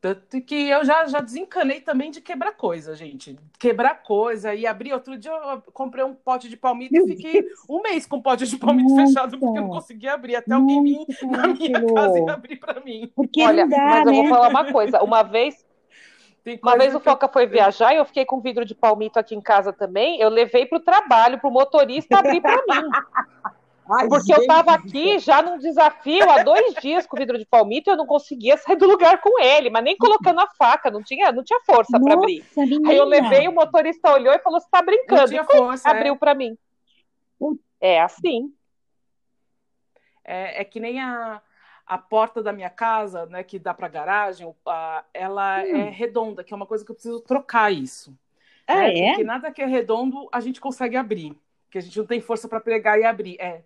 [0.00, 3.38] Tanto que eu já, já desencanei também de quebrar coisa, gente.
[3.58, 4.94] Quebrar coisa e abrir.
[4.94, 7.60] Outro dia eu comprei um pote de palmito Meu e fiquei Deus.
[7.68, 9.06] um mês com o pote de palmito Nossa.
[9.06, 10.36] fechado porque eu não conseguia abrir.
[10.36, 13.12] Até alguém vir na minha casa e abrir para mim.
[13.14, 14.10] Porque Olha, dá, mas né?
[14.10, 14.28] eu vou né?
[14.30, 15.02] falar uma coisa.
[15.02, 15.66] Uma vez.
[16.62, 19.40] Uma vez o Foca foi viajar e eu fiquei com vidro de palmito aqui em
[19.42, 20.18] casa também.
[20.18, 22.88] Eu levei para o trabalho, para o motorista abrir para mim.
[23.92, 24.36] Ai, Porque gente.
[24.36, 27.92] eu estava aqui já num desafio há dois dias com o vidro de palmito e
[27.92, 31.32] eu não conseguia sair do lugar com ele, mas nem colocando a faca, não tinha,
[31.32, 32.44] não tinha força para abrir.
[32.56, 32.90] Menina.
[32.90, 35.22] Aí eu levei, o motorista olhou e falou: Você está brincando?
[35.22, 35.92] Não tinha força, é.
[35.92, 36.16] abriu é.
[36.16, 36.56] para mim.
[37.80, 38.54] É assim.
[40.24, 41.42] É, é, que nem a,
[41.84, 45.76] a porta da minha casa, né, que dá para garagem, a, ela hum.
[45.76, 48.16] é redonda, que é uma coisa que eu preciso trocar isso.
[48.68, 49.00] Ah, né?
[49.00, 49.08] é?
[49.08, 51.36] Porque nada que é redondo a gente consegue abrir,
[51.68, 53.36] que a gente não tem força para pregar e abrir.
[53.40, 53.64] É.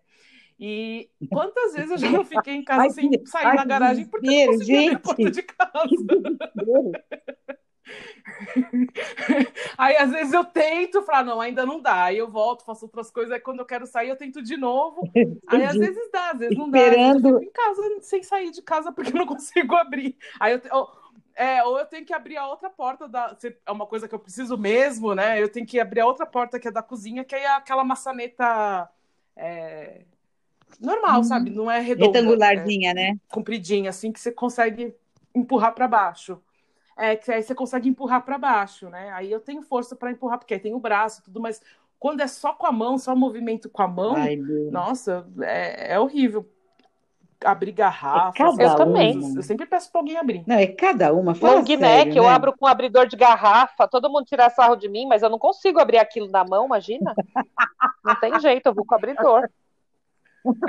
[0.59, 4.07] E quantas vezes eu já não fiquei em casa ai, sem sair ai, na garagem
[4.07, 4.98] porque eu não conseguia gente.
[4.98, 5.90] porta de casa.
[9.76, 12.05] aí às vezes eu tento falar, não, ainda não dá.
[12.05, 13.32] Aí eu volto, faço outras coisas.
[13.32, 15.02] Aí quando eu quero sair, eu tento de novo.
[15.48, 16.78] Aí às vezes dá, às vezes não dá.
[16.78, 17.28] Esperando...
[17.28, 20.16] Eu fico em casa sem sair de casa porque eu não consigo abrir.
[20.40, 20.88] Aí eu, eu
[21.36, 23.36] é, ou eu tenho que abrir a outra porta da.
[23.66, 25.42] É uma coisa que eu preciso mesmo, né?
[25.42, 28.88] Eu tenho que abrir a outra porta que é da cozinha, que é aquela maçaneta.
[29.36, 30.05] É,
[30.81, 31.25] normal, uhum.
[31.25, 31.51] sabe?
[31.51, 32.18] Não é redonda.
[32.18, 33.16] Retangularzinha, é né?
[33.29, 34.95] Compridinha, assim, que você consegue
[35.35, 36.41] empurrar para baixo.
[36.97, 39.11] É, que aí você consegue empurrar para baixo, né?
[39.12, 41.61] Aí eu tenho força para empurrar, porque aí tem o braço tudo, mas
[41.99, 44.37] quando é só com a mão, só movimento com a mão, Ai,
[44.70, 46.49] nossa, é, é horrível
[47.45, 48.43] abrir garrafa.
[48.43, 49.20] É eu também.
[49.37, 50.45] Eu sempre peço para alguém abrir.
[50.47, 51.35] Não, é cada uma.
[51.35, 52.18] Fala Long neck, né?
[52.18, 55.31] eu abro com um abridor de garrafa, todo mundo tira sarro de mim, mas eu
[55.31, 57.14] não consigo abrir aquilo na mão, imagina?
[58.05, 59.49] não tem jeito, eu vou com o abridor.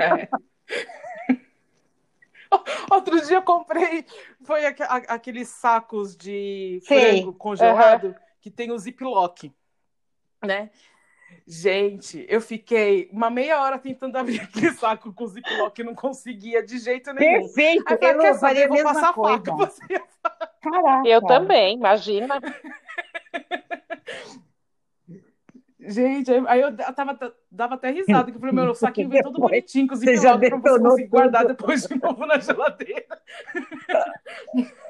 [0.00, 0.28] É.
[2.90, 4.06] Outro dia eu comprei,
[4.44, 8.14] foi aqueles sacos de frango congelado uhum.
[8.40, 9.52] que tem o ziplock,
[10.44, 10.70] né?
[11.46, 16.62] Gente, eu fiquei uma meia hora tentando abrir aquele saco com ziplock e não conseguia
[16.62, 17.42] de jeito nenhum.
[17.42, 19.38] Perfeito, Aí, eu quer saber, eu vou passar coisa.
[19.38, 19.52] faca.
[19.52, 19.82] Você...
[20.60, 21.08] Caraca.
[21.08, 22.40] Eu também, imagina.
[25.86, 27.18] Gente, aí eu tava,
[27.50, 30.80] dava até risada, que falei, meu, o saquinho veio todo bonitinho, com os pra você
[30.80, 33.20] conseguir guardar depois de novo na geladeira.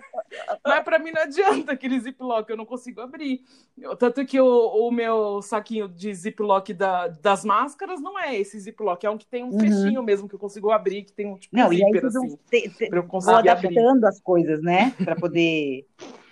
[0.64, 3.42] Mas para mim não adianta aquele ziplock, eu não consigo abrir.
[3.98, 9.04] Tanto que o, o meu saquinho de ziplock da, das máscaras não é esse ziplock,
[9.04, 9.60] é um que tem um uhum.
[9.60, 12.68] fechinho mesmo que eu consigo abrir, que tem um tipo não, zíper, e assim, te,
[12.70, 14.06] te, eu conseguir adaptando abrir.
[14.06, 14.92] as coisas, né?
[15.04, 15.86] Para poder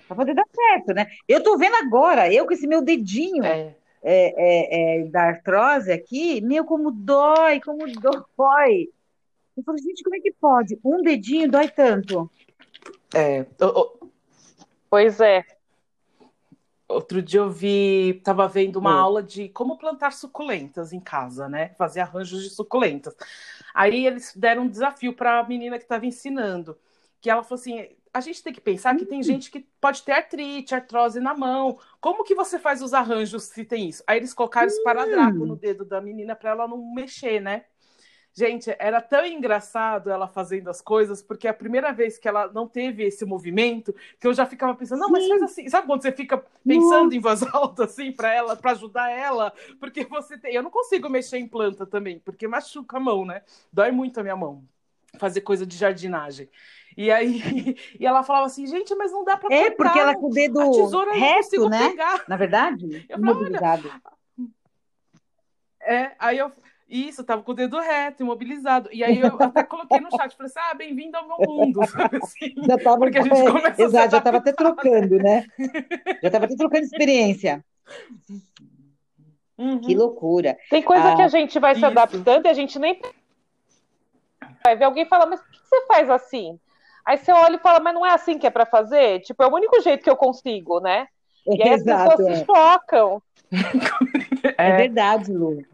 [0.07, 1.07] para poder dar certo, né?
[1.27, 3.75] Eu tô vendo agora, eu com esse meu dedinho é.
[4.07, 8.91] É, é, é da artrose aqui, meu, como dói, como dói.
[9.57, 10.79] Eu falo, gente, como é que pode?
[10.85, 12.31] Um dedinho dói tanto.
[13.15, 13.47] É.
[14.91, 15.45] Pois é.
[16.87, 18.99] Outro dia eu vi, estava vendo uma hum.
[18.99, 21.71] aula de como plantar suculentas em casa, né?
[21.79, 23.17] Fazer arranjos de suculentas.
[23.75, 26.77] Aí eles deram um desafio para a menina que estava ensinando,
[27.21, 29.25] que ela falou assim: a gente tem que pensar que tem hum.
[29.25, 31.77] gente que pode ter artrite, artrose na mão.
[32.01, 34.05] Como que você faz os arranjos se tem isso?
[34.07, 35.47] Aí eles colocaram esparadrapo hum.
[35.47, 37.65] no dedo da menina para ela não mexer, né?
[38.33, 42.49] Gente, era tão engraçado ela fazendo as coisas, porque é a primeira vez que ela
[42.49, 45.69] não teve esse movimento, que eu já ficava pensando, não, mas faz assim.
[45.69, 47.17] Sabe quando você fica pensando Nossa.
[47.17, 49.53] em voz alta, assim, para ela, para ajudar ela?
[49.79, 50.55] Porque você tem.
[50.55, 53.43] Eu não consigo mexer em planta também, porque machuca a mão, né?
[53.73, 54.65] Dói muito a minha mão
[55.19, 56.49] fazer coisa de jardinagem.
[56.97, 60.27] E aí, e ela falava assim, gente, mas não dá para É, porque ela com
[60.27, 60.59] o dedo
[61.11, 61.91] reto, né?
[61.91, 62.25] Pegar.
[62.29, 64.01] Na verdade, eu falava,
[65.81, 66.53] É, aí eu,
[66.89, 68.89] isso, tava com o dedo reto, imobilizado.
[68.93, 71.81] E aí eu até coloquei no chat, falei assim, ah, bem-vindo ao meu mundo,
[72.23, 72.55] assim?
[72.67, 75.47] Já tava, Porque a gente é, começa exato, já tava até trocando, né?
[76.23, 77.65] Já tava até trocando experiência.
[79.57, 79.81] Uhum.
[79.81, 80.57] Que loucura.
[80.69, 81.81] Tem coisa ah, que a gente vai isso.
[81.81, 83.01] se adaptando e a gente nem
[84.63, 86.59] vai ver alguém falar, mas por que você faz assim?
[87.07, 89.21] Aí você olha e fala, mas não é assim que é para fazer?
[89.21, 91.07] Tipo, é o único jeito que eu consigo, né?
[91.47, 92.37] E aí Exato, as pessoas é.
[92.37, 93.23] se chocam.
[94.59, 95.65] É, é verdade, Lu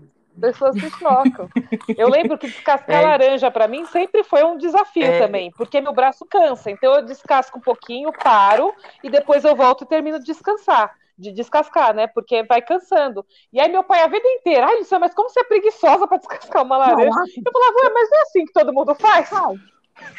[0.41, 1.49] pessoas se chocam.
[1.97, 3.05] Eu lembro que descascar é.
[3.05, 5.19] laranja para mim sempre foi um desafio é.
[5.19, 6.71] também, porque meu braço cansa.
[6.71, 8.75] Então eu descasco um pouquinho, paro
[9.05, 10.93] e depois eu volto e termino de descansar.
[11.17, 12.07] De descascar, né?
[12.07, 13.25] Porque vai cansando.
[13.53, 16.17] E aí, meu pai, a vida inteira, ai, Luciana, mas como você é preguiçosa para
[16.17, 17.11] descascar uma laranja?
[17.11, 19.31] Não, eu falava, ué, mas não é assim que todo mundo faz?
[19.31, 19.55] Não.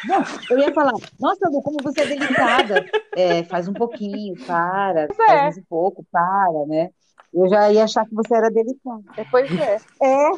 [0.05, 2.86] Não, eu ia falar, nossa, Lu, como você é delicada.
[3.15, 5.13] É, faz um pouquinho, para, é.
[5.13, 6.89] faz um pouco, para, né?
[7.34, 9.03] Eu já ia achar que você era delicada.
[9.29, 9.77] Pois é.
[10.01, 10.32] É.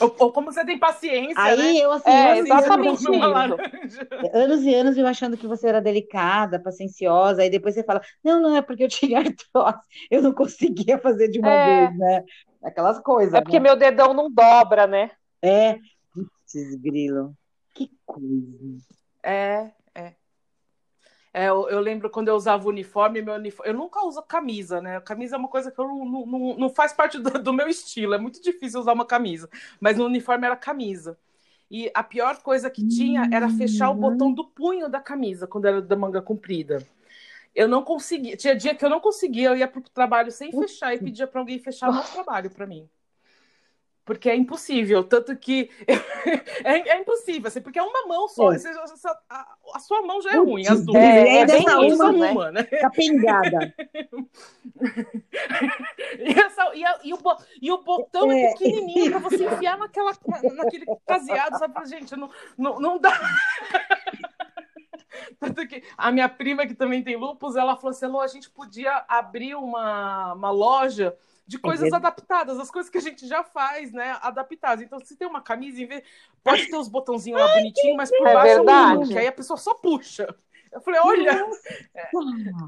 [0.00, 1.34] Ou, ou, como você tem paciência.
[1.42, 1.84] Aí né?
[1.84, 3.58] eu, assim, é, exatamente anos,
[4.34, 8.42] anos e anos eu achando que você era delicada, pacienciosa, aí depois você fala: não,
[8.42, 9.78] não, é porque eu tinha artrose,
[10.10, 11.86] eu não conseguia fazer de uma é.
[11.86, 12.24] vez, né?
[12.62, 13.32] Aquelas coisas.
[13.32, 13.64] É porque né?
[13.64, 15.10] meu dedão não dobra, né?
[15.40, 15.78] É.
[16.12, 17.34] Putz, grilo.
[17.78, 18.84] Que coisa.
[19.22, 19.70] É,
[21.32, 24.80] é, eu, eu, lembro quando eu usava o uniforme, meu uniforme, eu nunca uso camisa,
[24.80, 25.00] né?
[25.00, 28.14] Camisa é uma coisa que eu não, não, não faz parte do, do, meu estilo,
[28.14, 29.48] é muito difícil usar uma camisa,
[29.78, 31.16] mas no uniforme era camisa.
[31.70, 34.00] E a pior coisa que tinha era fechar o uhum.
[34.00, 36.78] botão do punho da camisa quando era da manga comprida.
[37.54, 40.50] Eu não conseguia, tinha dia que eu não conseguia, eu ia para o trabalho sem
[40.50, 42.88] fechar e pedia para alguém fechar o meu trabalho para mim
[44.08, 45.04] porque é impossível.
[45.04, 45.70] Tanto que
[46.64, 48.46] é, é, impossível, assim, porque é uma mão só.
[48.46, 48.70] Você,
[49.28, 50.96] a, a, sua mão já é ruim, as duas.
[50.96, 52.64] É, é, bem isso, uma, uma, né?
[52.64, 53.74] Capengada.
[56.20, 57.18] e, essa, e, a, e, o,
[57.60, 60.12] e o botão é, é pequenininho para você enfiar naquela,
[60.54, 61.86] naquele caseado, sabe?
[61.86, 63.12] Gente, não, não, não dá.
[65.38, 69.04] Tanto que a minha prima, que também tem lupus, ela falou assim: a gente podia
[69.06, 71.14] abrir uma, uma loja
[71.48, 74.18] de é coisas é adaptadas, as coisas que a gente já faz, né?
[74.20, 74.84] Adaptadas.
[74.84, 75.78] Então, se tem uma camisa,
[76.44, 78.92] pode ter os botãozinhos lá bonitinho, mas por é baixo verdade.
[78.92, 80.36] é um que aí a pessoa só puxa.
[80.70, 81.48] Eu falei, olha,
[81.94, 82.10] é,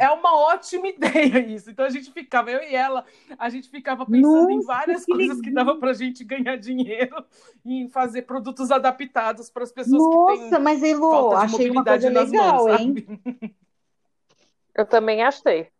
[0.00, 1.70] é, uma ótima ideia isso.
[1.70, 3.04] Então a gente ficava, eu e ela,
[3.38, 7.22] a gente ficava pensando Nossa, em várias que coisas que dava pra gente ganhar dinheiro
[7.62, 11.84] e em fazer produtos adaptados para as pessoas Nossa, que têm mas Elo, achei uma
[11.84, 12.94] coisa legal, mãos, hein?
[14.74, 15.70] Eu também achei.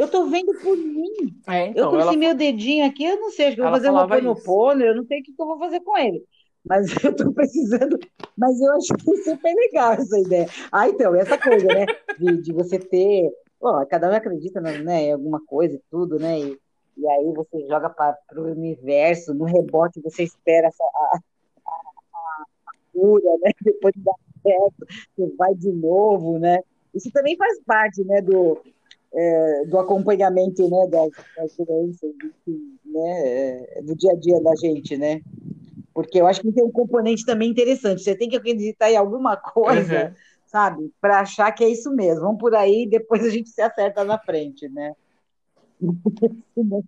[0.00, 1.12] Eu tô vendo por mim.
[1.46, 3.90] É, então, eu esse meu dedinho aqui, eu não sei, acho que eu vou fazer
[3.90, 6.24] uma ponopono, eu não sei o que eu vou fazer com ele.
[6.64, 7.98] Mas eu tô precisando.
[8.36, 10.48] Mas eu achei super legal essa ideia.
[10.72, 11.84] Ah, então, essa coisa, né?
[12.18, 13.30] De, de você ter.
[13.60, 16.40] Ó, cada um acredita né, em alguma coisa e tudo, né?
[16.40, 16.58] E,
[16.96, 21.70] e aí você joga para o universo, no rebote você espera essa, a, a,
[22.14, 23.50] a, cura, né?
[23.60, 26.60] Depois de dar certo, você vai de novo, né?
[26.94, 28.58] Isso também faz parte, né, do,
[29.12, 32.10] é, do acompanhamento né, das, das doenças,
[32.84, 35.20] né, é, do dia a dia da gente, né?
[35.92, 38.02] Porque eu acho que tem um componente também interessante.
[38.02, 40.14] Você tem que acreditar em alguma coisa, uhum.
[40.46, 40.92] sabe?
[41.00, 42.22] Para achar que é isso mesmo.
[42.22, 44.94] Vamos por aí e depois a gente se acerta na frente, né?
[46.54, 46.84] senão,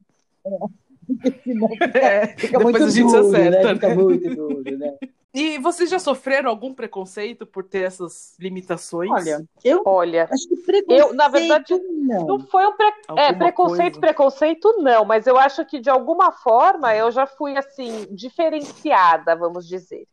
[1.44, 3.74] senão fica, é, fica muito duro, né?
[3.74, 3.94] Fica né?
[3.94, 4.96] muito duro, né?
[5.34, 9.10] E vocês já sofreram algum preconceito por ter essas limitações?
[9.10, 12.92] Olha, eu Olha, acho que preconceito eu, na verdade, não, não foi um pre...
[13.16, 14.00] é, preconceito, coisa.
[14.00, 19.66] preconceito não, mas eu acho que de alguma forma eu já fui assim diferenciada, vamos
[19.66, 20.06] dizer.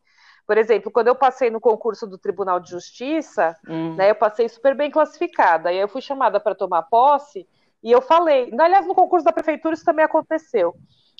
[0.47, 3.95] Por exemplo, quando eu passei no concurso do Tribunal de Justiça, hum.
[3.95, 5.69] né, eu passei super bem classificada.
[5.69, 7.45] E aí eu fui chamada para tomar posse
[7.83, 10.73] e eu falei, aliás, no concurso da prefeitura isso também aconteceu.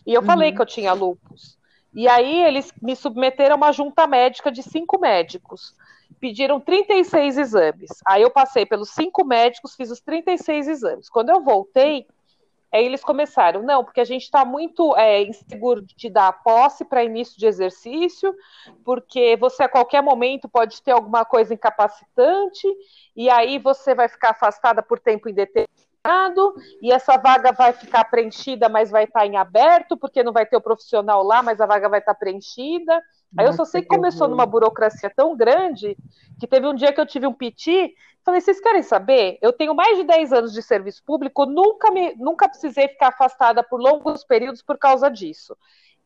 [0.07, 0.25] E eu uhum.
[0.25, 1.58] falei que eu tinha lupus.
[1.93, 5.75] E aí eles me submeteram a uma junta médica de cinco médicos.
[6.19, 7.89] Pediram 36 exames.
[8.05, 11.09] Aí eu passei pelos cinco médicos, fiz os 36 exames.
[11.09, 12.05] Quando eu voltei,
[12.71, 17.03] aí eles começaram, não, porque a gente está muito é, inseguro de dar posse para
[17.03, 18.35] início de exercício,
[18.83, 22.67] porque você a qualquer momento pode ter alguma coisa incapacitante,
[23.15, 25.78] e aí você vai ficar afastada por tempo indeterminado
[26.81, 30.55] e essa vaga vai ficar preenchida, mas vai estar em aberto, porque não vai ter
[30.55, 33.01] o profissional lá, mas a vaga vai estar preenchida.
[33.37, 35.95] Aí eu só sei que começou numa burocracia tão grande
[36.39, 37.93] que teve um dia que eu tive um piti,
[38.23, 39.37] falei, vocês querem saber?
[39.41, 43.61] Eu tenho mais de 10 anos de serviço público, nunca me nunca precisei ficar afastada
[43.61, 45.55] por longos períodos por causa disso.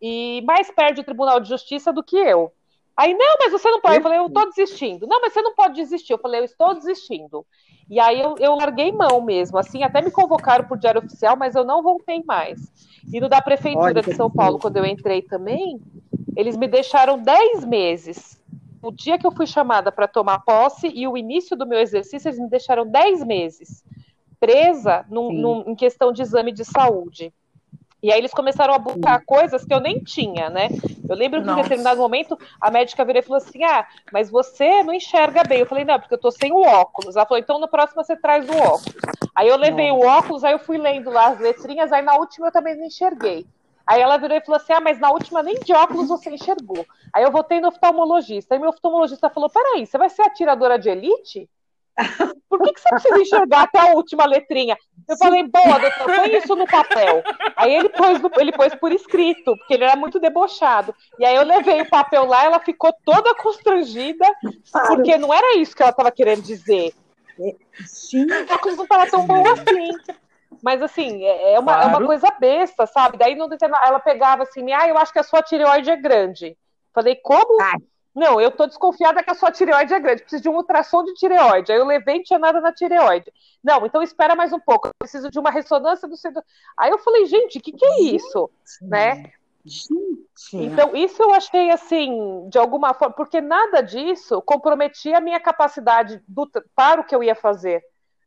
[0.02, 2.52] E mais perde o Tribunal de Justiça do que eu.
[2.96, 3.96] Aí, não, mas você não pode.
[3.96, 5.08] Eu falei, eu estou desistindo.
[5.08, 6.14] Não, mas você não pode desistir.
[6.14, 7.46] Eu falei, eu estou desistindo.
[7.90, 9.58] E aí eu, eu larguei mão mesmo.
[9.58, 12.72] Assim, até me convocaram por diário oficial, mas eu não voltei mais.
[13.12, 15.80] E no da Prefeitura Olha, de São Paulo, quando eu entrei também,
[16.36, 18.42] eles me deixaram 10 meses.
[18.82, 22.28] O dia que eu fui chamada para tomar posse e o início do meu exercício,
[22.28, 23.84] eles me deixaram 10 meses
[24.44, 27.34] presa num, num, em questão de exame de saúde.
[28.04, 30.68] E aí eles começaram a buscar coisas que eu nem tinha, né?
[31.08, 31.62] Eu lembro que Nossa.
[31.62, 35.62] em determinado momento a médica virou e falou assim: Ah, mas você não enxerga bem.
[35.62, 37.16] Eu falei, não, porque eu tô sem o óculos.
[37.16, 38.98] Ela falou, então na próxima você traz o óculos.
[39.34, 40.06] Aí eu levei Nossa.
[40.06, 42.86] o óculos, aí eu fui lendo lá as letrinhas, aí na última eu também não
[42.86, 43.46] enxerguei.
[43.88, 46.86] Aí ela virou e falou assim: Ah, mas na última nem de óculos você enxergou.
[47.14, 48.54] Aí eu voltei no oftalmologista.
[48.54, 51.50] Aí meu oftalmologista falou: Peraí, você vai ser atiradora de elite?
[52.50, 54.78] Por que, que você precisa enxergar até a última letrinha?
[55.08, 57.24] Eu falei, boa, doutor, põe isso no papel.
[57.56, 60.96] Aí ele pôs, ele pôs por escrito, porque ele era muito debochado.
[61.20, 64.26] E aí eu levei o papel lá, ela ficou toda constrangida,
[64.88, 66.94] porque não era isso que ela estava querendo dizer.
[67.86, 68.28] Sim.
[68.50, 69.92] A coisa não estava tão boa assim.
[70.62, 71.88] Mas assim, é, é uma, claro.
[71.88, 73.18] é uma coisa besta, sabe?
[73.18, 73.36] Daí
[73.84, 76.58] ela pegava assim, ah, eu acho que a sua tireoide é grande.
[76.94, 77.62] Falei, como?
[77.62, 77.80] Ai.
[78.16, 81.14] Não, eu tô desconfiada que a sua tireoide é grande, preciso de um ultrassom de
[81.14, 81.72] tireoide.
[81.72, 83.32] Aí eu levei e não tinha nada na tireoide.
[83.64, 86.44] Não, então espera mais um pouco, eu preciso de uma ressonância do centro.
[86.78, 88.50] Aí eu falei, gente, o que, que é isso?
[88.82, 89.32] Né?
[89.66, 90.66] Gente.
[90.66, 96.22] Então, isso eu achei assim, de alguma forma, porque nada disso comprometia a minha capacidade
[96.28, 97.82] do, para o que eu ia fazer.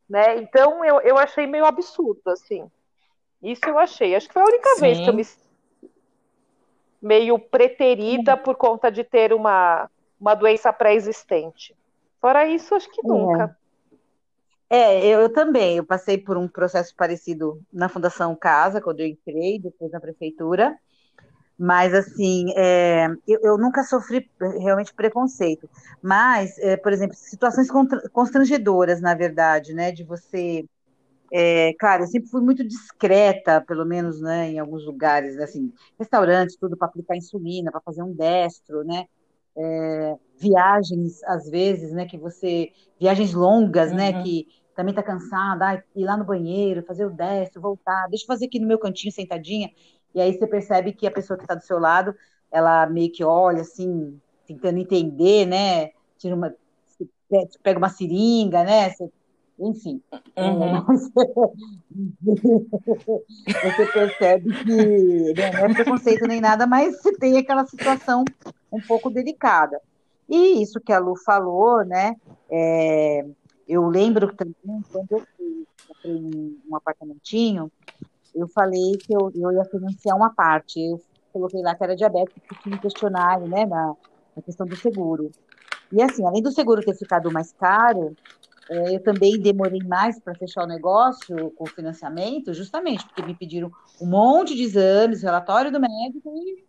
[0.08, 0.38] Né?
[0.38, 2.70] Então eu, eu achei meio absurdo, assim.
[3.42, 4.14] Isso eu achei.
[4.14, 4.80] Acho que foi a única Sim.
[4.80, 5.24] vez que eu me
[7.00, 8.42] meio preterida uhum.
[8.42, 9.90] por conta de ter uma,
[10.20, 11.74] uma doença pré-existente.
[12.20, 13.56] Fora isso, acho que nunca.
[14.68, 15.76] É, é eu, eu, também.
[15.76, 20.76] Eu passei por um processo parecido na Fundação Casa, quando eu entrei, depois na prefeitura.
[21.58, 25.68] Mas, assim, é, eu, eu, nunca sofri realmente preconceito.
[26.02, 27.68] Mas, é, por exemplo, situações
[28.12, 29.90] constrangedoras, na verdade, né?
[29.90, 30.66] De você
[31.32, 36.56] é, claro, eu sempre fui muito discreta, pelo menos, né, em alguns lugares, assim, restaurantes,
[36.56, 39.06] tudo para aplicar insulina, para fazer um destro, né,
[39.56, 44.16] é, viagens, às vezes, né, que você, viagens longas, né, uhum.
[44.18, 48.24] né, que também está cansada, ah, ir lá no banheiro, fazer o destro, voltar, deixa
[48.24, 49.70] eu fazer aqui no meu cantinho, sentadinha,
[50.14, 52.14] e aí você percebe que a pessoa que está do seu lado,
[52.50, 56.54] ela meio que olha, assim, tentando entender, né, tira uma,
[57.62, 59.10] pega uma seringa, né, você
[59.58, 60.02] enfim.
[60.36, 60.86] Uhum.
[63.46, 68.24] Você percebe que né, não é preconceito nem nada, mas você tem aquela situação
[68.70, 69.80] um pouco delicada.
[70.28, 72.14] E isso que a Lu falou, né?
[72.50, 73.24] É,
[73.68, 75.66] eu lembro também, quando eu fui
[76.68, 77.70] um apartamentinho,
[78.34, 80.80] eu falei que eu, eu ia financiar uma parte.
[80.80, 81.00] Eu
[81.32, 83.94] coloquei lá que era diabético, porque tinha um questionário, né, na,
[84.36, 85.30] na questão do seguro.
[85.92, 88.12] E assim, além do seguro ter ficado mais caro, é,
[88.68, 93.70] eu também demorei mais para fechar o negócio com o financiamento, justamente porque me pediram
[94.00, 96.32] um monte de exames, relatório do médico.
[96.34, 96.64] E...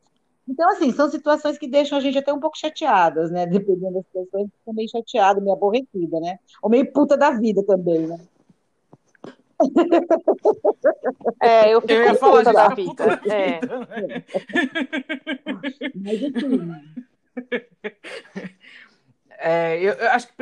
[0.48, 3.45] Então, assim, são situações que deixam a gente até um pouco chateadas, né?
[3.48, 6.39] Dependendo das situações, fica meio chateada, meio aborrecida, né?
[6.62, 8.20] Ou meio puta da vida também, né?
[11.41, 12.91] É, eu fico eu puta da vida.
[12.91, 13.60] Puta da é.
[13.60, 14.24] vida né?
[15.95, 16.62] Mas assim.
[19.39, 20.33] É, eu, eu, acho que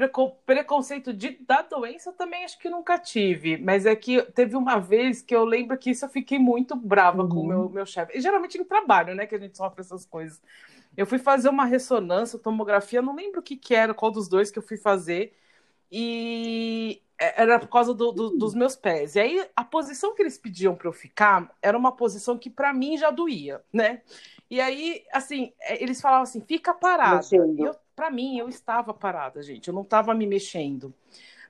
[0.46, 4.80] preconceito de, da doença eu também acho que nunca tive, mas é que teve uma
[4.80, 7.30] vez que eu lembro que isso eu fiquei muito brava uhum.
[7.30, 7.70] com o meu, uhum.
[7.70, 8.18] meu chefe.
[8.18, 10.42] E geralmente em trabalho, né, que a gente sofre essas coisas.
[10.96, 14.50] Eu fui fazer uma ressonância, tomografia, não lembro o que, que era, qual dos dois
[14.50, 15.34] que eu fui fazer,
[15.92, 19.16] e era por causa do, do, dos meus pés.
[19.16, 22.74] E aí a posição que eles pediam para eu ficar era uma posição que para
[22.74, 24.02] mim já doía, né?
[24.50, 27.26] E aí, assim, é, eles falavam assim, fica parada.
[27.34, 29.68] Eu, pra mim, eu estava parada, gente.
[29.68, 30.94] Eu não estava me mexendo.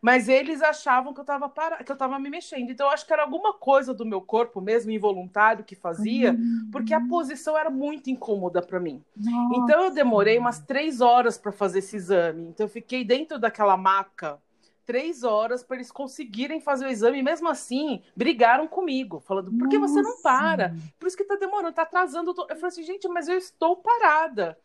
[0.02, 1.84] Mas eles achavam que eu estava para...
[1.84, 2.70] que eu estava me mexendo.
[2.70, 6.70] Então, eu acho que era alguma coisa do meu corpo, mesmo involuntário, que fazia, uhum.
[6.72, 9.04] porque a posição era muito incômoda para mim.
[9.18, 9.56] Nossa.
[9.56, 12.50] Então, eu demorei umas três horas para fazer esse exame.
[12.50, 14.40] Então, eu fiquei dentro daquela maca
[14.86, 17.20] três horas para eles conseguirem fazer o exame.
[17.20, 20.76] E mesmo assim, brigaram comigo, falando: por que você não para?
[21.00, 22.30] Por isso que está demorando, está atrasando.
[22.30, 24.58] Eu falei assim, gente, mas eu estou parada.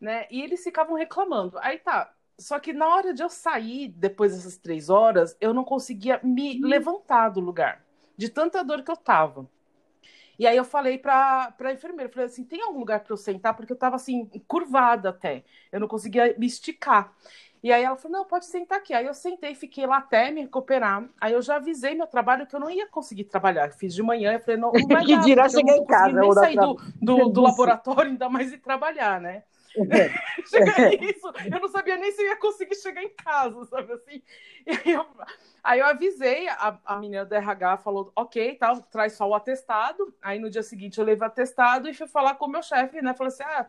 [0.00, 0.26] Né?
[0.30, 1.58] E eles ficavam reclamando.
[1.60, 2.12] Aí tá.
[2.38, 6.58] Só que na hora de eu sair, depois dessas três horas, eu não conseguia me
[6.58, 6.66] hum.
[6.68, 7.82] levantar do lugar,
[8.16, 9.48] de tanta dor que eu tava.
[10.38, 13.54] E aí eu falei pra, pra enfermeira, falei assim, tem algum lugar para eu sentar?
[13.54, 15.44] Porque eu tava assim, curvada até.
[15.72, 17.14] Eu não conseguia me esticar.
[17.62, 18.94] E aí ela falou: não, pode sentar aqui.
[18.94, 21.04] Aí eu sentei, fiquei lá até me recuperar.
[21.20, 23.72] Aí eu já avisei meu trabalho que eu não ia conseguir trabalhar.
[23.72, 26.20] Fiz de manhã, eu falei, não, não vai que dar, dirá chegar em casa.
[26.20, 29.42] Nem sair do, do, do laboratório, ainda mais ir trabalhar, né?
[30.48, 34.22] Chega isso, eu não sabia nem se eu ia conseguir chegar em casa, sabe assim?
[34.66, 35.06] Aí eu,
[35.62, 40.12] aí eu avisei, a, a menina do RH falou, ok, tal, traz só o atestado.
[40.20, 43.00] Aí no dia seguinte eu levei o atestado e fui falar com o meu chefe,
[43.00, 43.14] né?
[43.14, 43.66] Falei assim, ah,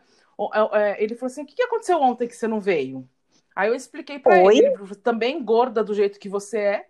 [0.72, 3.08] é, ele falou assim, o que aconteceu ontem que você não veio?
[3.54, 6.88] Aí eu expliquei para ele, ele, também gorda do jeito que você é.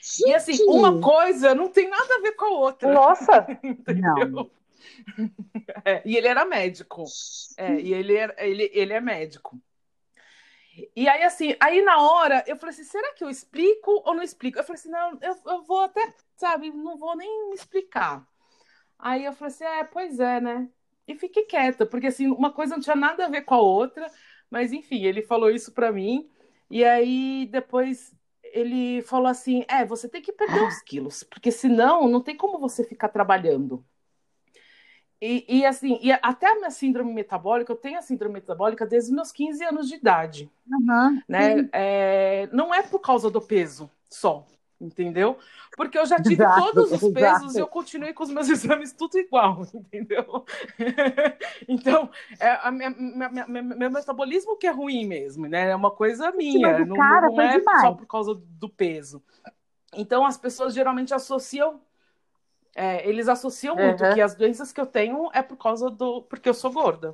[0.00, 0.30] Gente.
[0.30, 2.92] E assim, uma coisa não tem nada a ver com a outra.
[2.92, 3.46] Nossa!
[3.62, 4.28] Entendeu?
[4.28, 4.50] Não.
[5.84, 7.04] É, e ele era médico.
[7.56, 9.60] É, e ele, ele, ele é médico.
[10.94, 14.22] E aí, assim, aí na hora eu falei assim: será que eu explico ou não
[14.22, 14.58] explico?
[14.58, 18.26] Eu falei assim: não, eu, eu vou até, sabe, não vou nem explicar.
[18.98, 20.68] Aí eu falei assim: é, pois é, né?
[21.06, 24.10] E fiquei quieta, porque assim, uma coisa não tinha nada a ver com a outra.
[24.50, 26.30] Mas enfim, ele falou isso para mim.
[26.70, 32.08] E aí depois ele falou assim: é, você tem que perder uns quilos, porque senão
[32.08, 33.84] não tem como você ficar trabalhando.
[35.20, 39.10] E, e, assim, e até a minha síndrome metabólica, eu tenho a síndrome metabólica desde
[39.10, 40.50] os meus 15 anos de idade.
[40.70, 41.68] Uhum, né?
[41.72, 44.46] É, não é por causa do peso só
[44.80, 45.38] entendeu?
[45.76, 47.58] Porque eu já tive exato, todos os pesos exato.
[47.58, 50.44] e eu continuei com os meus exames tudo igual, entendeu?
[51.68, 55.70] então, é, minha, minha, minha, meu metabolismo que é ruim mesmo, né?
[55.70, 57.80] É uma coisa minha, não, cara, não é demais.
[57.80, 59.22] só por causa do peso.
[59.94, 61.80] Então, as pessoas geralmente associam
[62.78, 63.86] é, eles associam uhum.
[63.86, 66.22] muito que as doenças que eu tenho é por causa do.
[66.22, 67.12] porque eu sou gorda.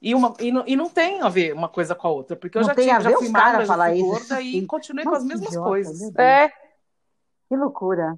[0.00, 2.56] E, uma, e, não, e não tem a ver uma coisa com a outra, porque
[2.56, 5.28] eu não já, tinha, já fui magra, já fui gorda e continuei Nossa, com as
[5.28, 6.16] mesmas idiota, coisas.
[6.16, 6.48] É.
[7.48, 8.14] Que loucura.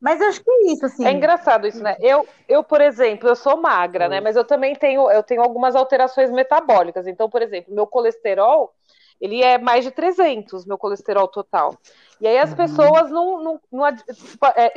[0.00, 1.06] Mas eu acho que é isso, assim.
[1.06, 1.96] É engraçado isso, né?
[2.00, 4.20] Eu, eu por exemplo, eu sou magra, né?
[4.20, 7.06] Mas eu também tenho, eu tenho algumas alterações metabólicas.
[7.06, 8.74] Então, por exemplo, meu colesterol,
[9.20, 11.78] ele é mais de 300, meu colesterol total.
[12.20, 12.56] E aí as uhum.
[12.56, 13.96] pessoas não, não, não é,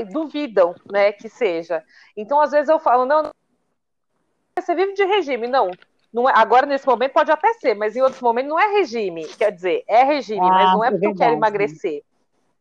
[0.06, 1.84] duvidam, né, que seja.
[2.16, 3.32] Então, às vezes eu falo, não,
[4.58, 5.48] você vive de regime.
[5.48, 5.70] Não,
[6.14, 9.28] não é, agora nesse momento pode até ser, mas em outros momentos não é regime.
[9.28, 12.04] Quer dizer, é regime, ah, mas não é, é porque eu quero emagrecer,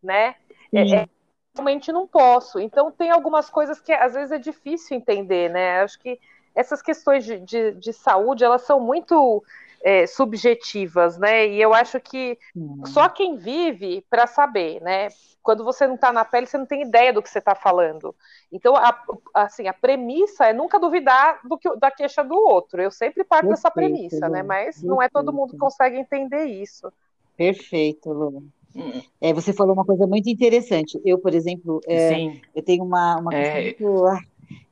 [0.02, 0.34] né?
[0.74, 1.08] É, é,
[1.54, 2.58] realmente não posso.
[2.58, 5.82] Então tem algumas coisas que às vezes é difícil entender, né?
[5.82, 6.18] Acho que
[6.54, 9.44] essas questões de, de, de saúde elas são muito
[9.82, 11.48] é, subjetivas, né?
[11.48, 12.82] E eu acho que hum.
[12.86, 15.08] só quem vive para saber, né?
[15.42, 18.14] Quando você não está na pele, você não tem ideia do que você está falando.
[18.50, 18.96] Então, a,
[19.34, 22.80] assim, a premissa é nunca duvidar do que, da queixa do outro.
[22.80, 24.42] Eu sempre parto Perfeito, dessa premissa, né?
[24.42, 24.86] Mas Perfeito.
[24.86, 26.92] não é todo mundo que consegue entender isso.
[27.36, 28.44] Perfeito, Lu.
[28.74, 29.02] Hum.
[29.20, 31.00] É, você falou uma coisa muito interessante.
[31.04, 33.64] Eu, por exemplo, é, eu tenho uma, uma é...
[33.64, 34.20] muito, ah,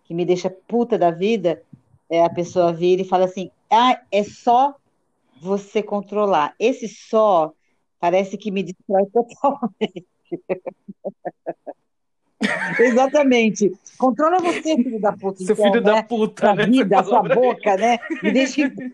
[0.04, 1.62] que me deixa puta da vida.
[2.08, 4.74] É, a pessoa vir e fala assim: ah, é só
[5.40, 6.54] você controlar.
[6.58, 7.52] Esse só
[7.98, 10.06] parece que me distrai totalmente.
[12.78, 13.72] Exatamente.
[13.98, 15.44] Controla você, filho da puta.
[15.44, 15.94] Seu então, filho né?
[15.94, 16.66] da puta, né?
[16.66, 17.98] vida, sua boca, né?
[18.22, 18.92] Me deixa em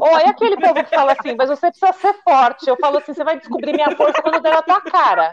[0.00, 2.68] Olha aquele povo que fala assim, mas você precisa ser forte.
[2.68, 5.32] Eu falo assim, você vai descobrir minha força quando der na tua cara.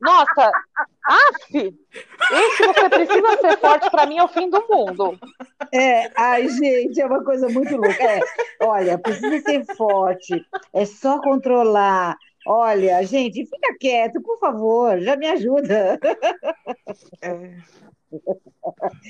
[0.00, 0.50] Nossa,
[1.04, 5.18] af, esse você precisa ser forte para mim é o fim do mundo.
[5.72, 8.02] É, ai, gente, é uma coisa muito louca.
[8.02, 8.20] É,
[8.62, 12.16] olha, precisa ser forte, é só controlar.
[12.46, 15.98] Olha, gente, fica quieto, por favor, já me ajuda.
[17.20, 17.56] É.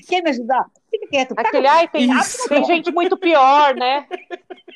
[0.08, 0.64] Quer me ajudar?
[0.90, 1.34] Fica quieto.
[1.36, 2.08] Aquele, ai, tem,
[2.48, 4.06] tem gente muito pior, né?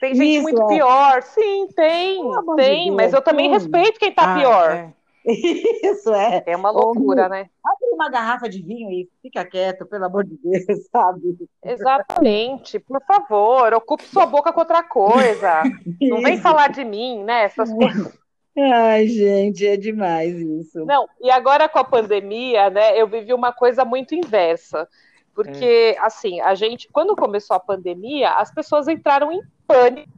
[0.00, 0.66] Tem gente Isso, muito é.
[0.66, 1.22] pior.
[1.22, 2.22] Sim, tem,
[2.56, 4.70] tem, de mas eu também respeito quem tá ah, pior.
[4.70, 4.92] É.
[5.84, 6.42] Isso é.
[6.46, 7.48] É uma loucura, Ou, né?
[7.64, 11.36] Abre uma garrafa de vinho e fica quieto, pelo amor de Deus, sabe?
[11.64, 15.62] Exatamente, por favor, ocupe sua boca com outra coisa.
[16.00, 17.44] Não vem falar de mim, né?
[17.44, 18.18] Essas coisas.
[18.58, 20.84] Ai, gente, é demais isso.
[20.84, 24.88] Não, e agora com a pandemia, né, eu vivi uma coisa muito inversa.
[25.34, 25.98] porque, é.
[26.00, 30.10] assim, a gente, quando começou a pandemia, as pessoas entraram em pânico,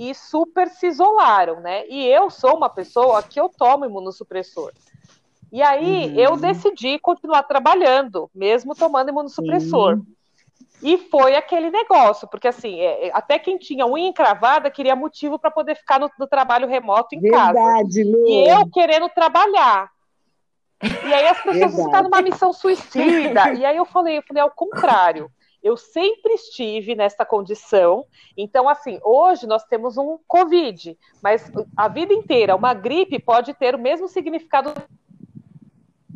[0.00, 1.86] e super se isolaram, né?
[1.86, 4.72] E eu sou uma pessoa que eu tomo imunossupressor.
[5.52, 6.14] E aí uhum.
[6.14, 9.98] eu decidi continuar trabalhando, mesmo tomando imunossupressor.
[9.98, 10.06] Sim.
[10.82, 15.38] E foi aquele negócio, porque assim, é, é até quem tinha unha encravada queria motivo
[15.38, 18.02] para poder ficar no, no, trabalho remoto em Verdade, casa.
[18.02, 18.26] Lu.
[18.26, 19.90] E eu querendo trabalhar.
[20.82, 23.52] E aí as pessoas ficaram numa missão suicida.
[23.52, 25.30] E aí eu falei, eu falei ao contrário.
[25.62, 28.06] Eu sempre estive nessa condição.
[28.36, 33.74] Então, assim, hoje nós temos um Covid, mas a vida inteira, uma gripe pode ter
[33.74, 34.72] o mesmo significado.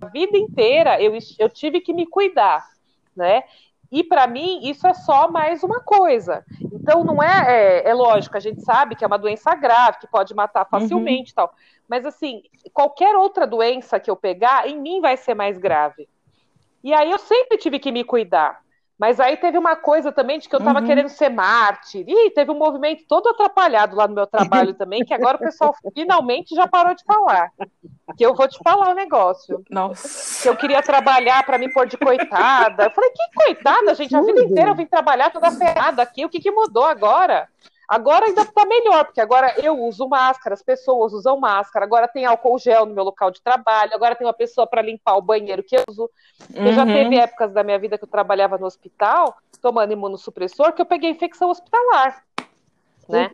[0.01, 2.67] A vida inteira eu, eu tive que me cuidar,
[3.15, 3.45] né?
[3.93, 6.45] E para mim, isso é só mais uma coisa.
[6.73, 10.07] Então, não é, é, é, lógico, a gente sabe que é uma doença grave, que
[10.09, 11.37] pode matar facilmente uhum.
[11.37, 11.55] tal.
[11.89, 12.43] Mas, assim,
[12.73, 16.09] qualquer outra doença que eu pegar, em mim vai ser mais grave.
[16.83, 18.64] E aí eu sempre tive que me cuidar.
[18.99, 20.87] Mas aí teve uma coisa também de que eu estava uhum.
[20.87, 22.05] querendo ser mártir.
[22.07, 25.75] E teve um movimento todo atrapalhado lá no meu trabalho também, que agora o pessoal
[25.93, 27.51] finalmente já parou de falar.
[28.17, 29.65] Que eu vou te falar o um negócio.
[29.69, 30.43] Nossa.
[30.43, 32.85] Que eu queria trabalhar para me pôr de coitada.
[32.85, 34.15] Eu falei, que coitada, gente?
[34.15, 36.25] A vida inteira eu vim trabalhar toda ferrada aqui.
[36.25, 37.49] O que, que mudou agora?
[37.89, 42.25] Agora ainda está melhor, porque agora eu uso máscara, as pessoas usam máscara, agora tem
[42.25, 45.63] álcool gel no meu local de trabalho, agora tem uma pessoa para limpar o banheiro
[45.63, 46.11] que eu uso.
[46.55, 46.93] Eu já uhum.
[46.93, 51.11] teve épocas da minha vida que eu trabalhava no hospital, tomando imunossupressor, que eu peguei
[51.11, 52.25] infecção hospitalar.
[53.09, 53.31] Né?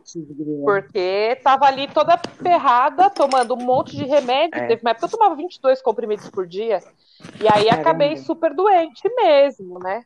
[0.65, 4.59] Porque estava ali toda ferrada, tomando um monte de remédio.
[4.59, 4.67] É.
[4.67, 6.83] Teve uma época que eu tomava 22 comprimidos por dia.
[7.39, 7.81] E aí Caramba.
[7.81, 10.03] acabei super doente mesmo, né?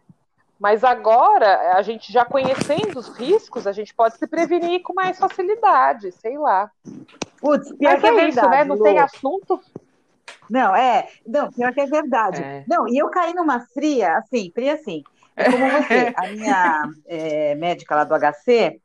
[0.60, 5.20] Mas agora, a gente já conhecendo os riscos, a gente pode se prevenir com mais
[5.20, 6.72] facilidade, sei lá.
[7.40, 8.64] Putz, pior Mas que é, é isso, né?
[8.64, 8.84] Não Lu.
[8.84, 9.60] tem assunto.
[10.50, 11.08] Não, é.
[11.28, 12.42] Não, pior que é verdade.
[12.42, 12.64] É.
[12.68, 15.04] Não, e eu caí numa fria, assim, fria assim.
[15.36, 18.80] É como você, a minha é, médica lá do HC,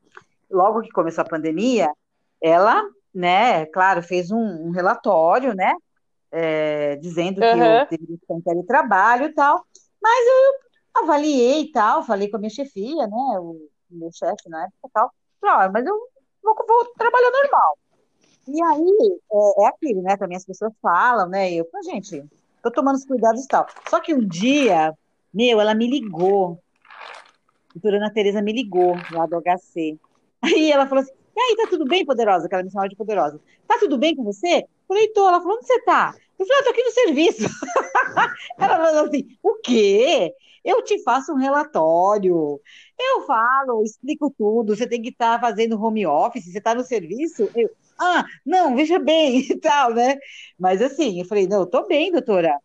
[0.49, 1.89] logo que começou a pandemia,
[2.41, 2.83] ela,
[3.15, 5.73] né, claro, fez um, um relatório, né,
[6.31, 7.63] é, dizendo que uhum.
[7.63, 9.65] eu deveria estar em teletrabalho e tal,
[10.01, 14.63] mas eu avaliei e tal, falei com a minha chefia, né, o meu chefe na
[14.63, 15.97] época e tal, falei, ah, mas eu
[16.43, 17.77] vou, vou trabalhar normal.
[18.47, 22.23] E aí, é, é, aquilo, né, também as pessoas falam, né, eu gente,
[22.61, 23.67] tô tomando os cuidados e tal.
[23.89, 24.93] Só que um dia,
[25.33, 26.59] meu, ela me ligou,
[27.69, 29.97] a doutora Ana Tereza me ligou lá do HC.
[30.41, 32.47] Aí ela falou assim, e aí, tá tudo bem, poderosa?
[32.49, 33.39] Que ela de poderosa.
[33.67, 34.65] Tá tudo bem com você?
[34.87, 35.27] Falei, tô.
[35.27, 36.13] Ela falou, onde você tá?
[36.37, 37.47] Eu falei, ah, tô aqui no serviço.
[38.59, 40.33] ela falou assim, o quê?
[40.63, 42.59] Eu te faço um relatório,
[42.99, 44.75] eu falo, explico tudo.
[44.75, 47.49] Você tem que estar tá fazendo home office, você está no serviço.
[47.55, 50.17] Eu, ah, não, veja bem e tal, né?
[50.59, 52.57] Mas assim, eu falei, não, eu bem, doutora.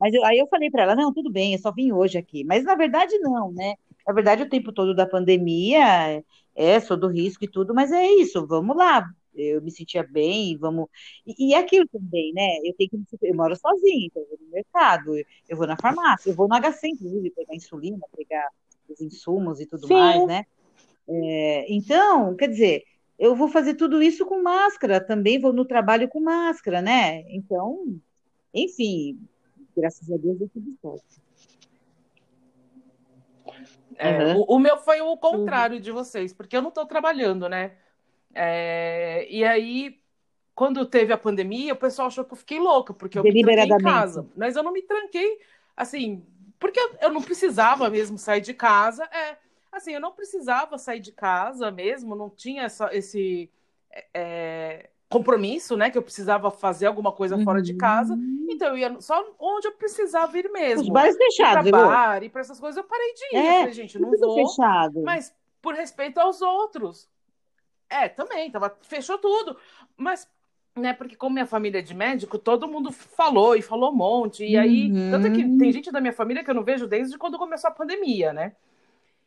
[0.00, 2.44] Mas eu, aí eu falei para ela, não, tudo bem, eu só vim hoje aqui.
[2.44, 3.74] Mas na verdade, não, né?
[4.06, 6.22] Na verdade, o tempo todo da pandemia,
[6.54, 9.08] é, sou do risco e tudo, mas é isso, vamos lá,
[9.38, 10.88] eu me sentia bem, vamos.
[11.26, 12.58] E, e é aquilo também, né?
[12.64, 15.14] Eu tenho que eu moro sozinha, então eu vou no mercado,
[15.48, 18.48] eu vou na farmácia, eu vou no HC, inclusive, pegar insulina, pegar
[18.88, 19.94] os insumos e tudo Sim.
[19.94, 20.46] mais, né?
[21.08, 22.84] É, então, quer dizer,
[23.18, 27.24] eu vou fazer tudo isso com máscara, também vou no trabalho com máscara, né?
[27.28, 27.96] Então,
[28.52, 29.18] enfim,
[29.76, 31.28] graças a Deus deu tudo certo.
[33.96, 34.40] É, uhum.
[34.42, 35.82] o, o, meu foi o contrário uhum.
[35.82, 37.72] de vocês, porque eu não estou trabalhando, né?
[38.34, 39.98] É, e aí,
[40.54, 43.64] quando teve a pandemia, o pessoal achou que eu fiquei louca, porque eu me tranquei
[43.64, 44.26] em casa.
[44.36, 45.38] Mas eu não me tranquei,
[45.76, 46.24] assim,
[46.58, 49.04] porque eu, não precisava mesmo sair de casa.
[49.04, 49.36] É,
[49.70, 53.50] assim, eu não precisava sair de casa mesmo, não tinha essa, esse
[54.12, 55.90] é, compromisso, né?
[55.90, 57.44] Que eu precisava fazer alguma coisa uhum.
[57.44, 58.14] fora de casa.
[58.14, 58.46] Uhum.
[58.50, 60.82] Então eu ia só onde eu precisava ir mesmo.
[60.82, 63.36] Os bares fechados, ir pra bar, e para essas coisas eu parei de ir.
[63.36, 64.34] É, eu falei, gente, não vou.
[64.34, 65.02] Fechado.
[65.02, 67.08] Mas por respeito aos outros.
[67.90, 69.56] É, também, tava, fechou tudo.
[69.96, 70.28] Mas,
[70.76, 74.44] né, porque como minha família é de médico, todo mundo falou e falou um monte.
[74.44, 75.10] E aí, uhum.
[75.10, 77.74] tanto que tem gente da minha família que eu não vejo desde quando começou a
[77.74, 78.52] pandemia, né?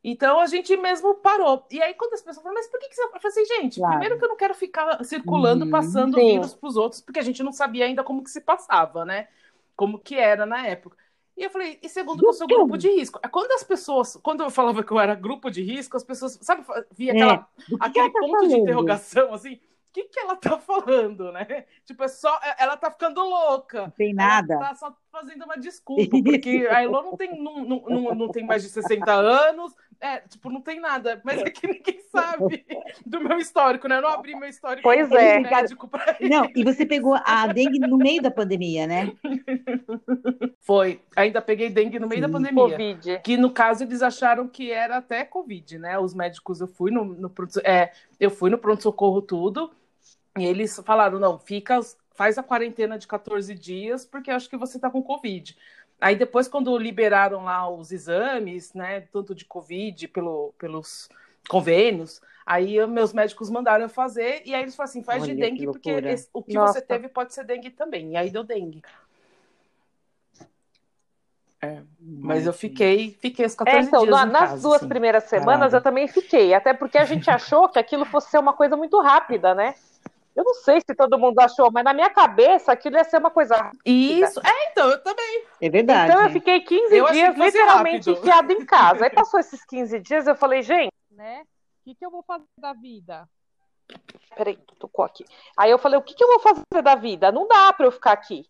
[0.03, 1.63] Então a gente mesmo parou.
[1.71, 3.03] E aí, quando as pessoas falam, mas por que, que você.
[3.03, 3.93] Eu falei assim, gente, claro.
[3.93, 5.71] primeiro que eu não quero ficar circulando, uhum.
[5.71, 6.31] passando Sim.
[6.33, 9.27] vírus para os outros, porque a gente não sabia ainda como que se passava, né?
[9.75, 10.97] Como que era na época.
[11.37, 13.19] E eu falei, e segundo que eu sou grupo de risco.
[13.23, 16.37] É quando as pessoas, quando eu falava que eu era grupo de risco, as pessoas,
[16.41, 17.75] sabe, via aquela, é.
[17.79, 18.49] aquele tá ponto falando?
[18.49, 19.55] de interrogação, assim,
[19.91, 21.65] o que, que ela tá falando, né?
[21.85, 23.81] Tipo, é só, é, ela tá ficando louca.
[23.83, 24.53] Não tem nada.
[24.53, 28.27] Ela tá só fazendo uma desculpa, porque a Elô não tem, não, não, não, não
[28.29, 32.65] tem mais de 60 anos, É, tipo, não tem nada, mas é que ninguém sabe
[33.05, 33.97] do meu histórico, né?
[33.97, 35.39] Eu não abri meu histórico pois é.
[35.39, 36.27] médico pra ele.
[36.33, 39.13] Não, e você pegou a dengue no meio da pandemia, né?
[40.61, 40.99] Foi.
[41.15, 42.27] Ainda peguei dengue no meio Sim.
[42.27, 42.63] da pandemia.
[42.63, 43.21] Covid.
[43.23, 45.99] Que no caso eles acharam que era até Covid, né?
[45.99, 47.31] Os médicos, eu fui no, no
[47.63, 49.71] é, eu fui no pronto-socorro tudo,
[50.37, 51.79] e eles falaram: não, fica,
[52.15, 55.55] faz a quarentena de 14 dias, porque acho que você tá com Covid.
[56.01, 61.07] Aí depois, quando liberaram lá os exames, né, tanto de Covid pelo, pelos
[61.47, 65.39] convênios, aí meus médicos mandaram eu fazer, e aí eles falaram assim, faz Olha, de
[65.39, 66.73] dengue, porque esse, o que Nossa.
[66.73, 68.13] você teve pode ser dengue também.
[68.13, 68.81] E aí deu dengue.
[71.61, 75.25] É, mas eu fiquei, fiquei os 14 é, então, dias nas casa, duas assim, primeiras
[75.25, 78.75] semanas eu também fiquei, até porque a gente achou que aquilo fosse ser uma coisa
[78.75, 79.75] muito rápida, né?
[80.35, 83.29] Eu não sei se todo mundo achou, mas na minha cabeça aquilo ia ser uma
[83.29, 83.81] coisa rápida.
[83.85, 85.43] Isso, é, então, eu também.
[85.59, 86.11] É verdade.
[86.11, 89.03] Então eu fiquei 15 eu dias literalmente enfiada em casa.
[89.03, 91.43] Aí passou esses 15 dias, eu falei, gente, né?
[91.81, 93.27] O que, que eu vou fazer da vida?
[94.35, 95.25] Peraí, tocou aqui.
[95.57, 97.31] Aí eu falei, o que, que eu vou fazer da vida?
[97.31, 98.45] Não dá para eu ficar aqui.